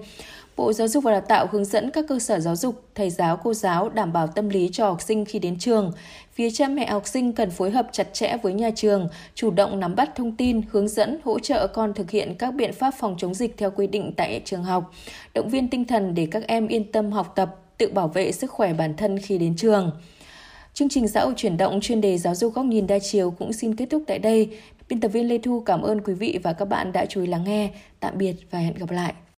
Bộ 0.57 0.73
Giáo 0.73 0.87
dục 0.87 1.03
và 1.03 1.11
Đào 1.11 1.21
tạo 1.21 1.47
hướng 1.51 1.65
dẫn 1.65 1.91
các 1.91 2.05
cơ 2.07 2.19
sở 2.19 2.39
giáo 2.39 2.55
dục, 2.55 2.83
thầy 2.95 3.09
giáo, 3.09 3.37
cô 3.37 3.53
giáo 3.53 3.89
đảm 3.89 4.13
bảo 4.13 4.27
tâm 4.27 4.49
lý 4.49 4.69
cho 4.71 4.85
học 4.85 5.01
sinh 5.01 5.25
khi 5.25 5.39
đến 5.39 5.59
trường. 5.59 5.91
Phía 6.33 6.51
cha 6.51 6.67
mẹ 6.67 6.85
học 6.85 7.07
sinh 7.07 7.33
cần 7.33 7.51
phối 7.51 7.71
hợp 7.71 7.87
chặt 7.91 8.13
chẽ 8.13 8.37
với 8.43 8.53
nhà 8.53 8.69
trường, 8.75 9.09
chủ 9.35 9.51
động 9.51 9.79
nắm 9.79 9.95
bắt 9.95 10.09
thông 10.15 10.35
tin, 10.35 10.61
hướng 10.71 10.87
dẫn, 10.87 11.19
hỗ 11.23 11.39
trợ 11.39 11.67
con 11.67 11.93
thực 11.93 12.11
hiện 12.11 12.35
các 12.35 12.51
biện 12.53 12.73
pháp 12.73 12.93
phòng 12.99 13.15
chống 13.17 13.33
dịch 13.33 13.57
theo 13.57 13.71
quy 13.71 13.87
định 13.87 14.13
tại 14.17 14.41
trường 14.45 14.63
học, 14.63 14.91
động 15.33 15.49
viên 15.49 15.69
tinh 15.69 15.85
thần 15.85 16.15
để 16.15 16.27
các 16.31 16.43
em 16.47 16.67
yên 16.67 16.91
tâm 16.91 17.11
học 17.11 17.33
tập, 17.35 17.55
tự 17.77 17.91
bảo 17.91 18.07
vệ 18.07 18.31
sức 18.31 18.51
khỏe 18.51 18.73
bản 18.73 18.93
thân 18.97 19.19
khi 19.19 19.37
đến 19.37 19.55
trường. 19.55 19.91
Chương 20.73 20.89
trình 20.89 21.07
xã 21.07 21.21
hội 21.21 21.33
chuyển 21.37 21.57
động 21.57 21.81
chuyên 21.81 22.01
đề 22.01 22.17
giáo 22.17 22.35
dục 22.35 22.53
góc 22.53 22.65
nhìn 22.65 22.87
đa 22.87 22.99
chiều 22.99 23.31
cũng 23.31 23.53
xin 23.53 23.75
kết 23.75 23.85
thúc 23.89 24.03
tại 24.07 24.19
đây. 24.19 24.49
Biên 24.89 24.99
tập 24.99 25.07
viên 25.07 25.27
Lê 25.27 25.37
Thu 25.37 25.59
cảm 25.65 25.81
ơn 25.81 26.01
quý 26.01 26.13
vị 26.13 26.39
và 26.43 26.53
các 26.53 26.65
bạn 26.65 26.91
đã 26.91 27.05
chú 27.05 27.21
ý 27.21 27.27
lắng 27.27 27.43
nghe. 27.43 27.69
Tạm 27.99 28.17
biệt 28.17 28.35
và 28.51 28.59
hẹn 28.59 28.75
gặp 28.75 28.91
lại. 28.91 29.13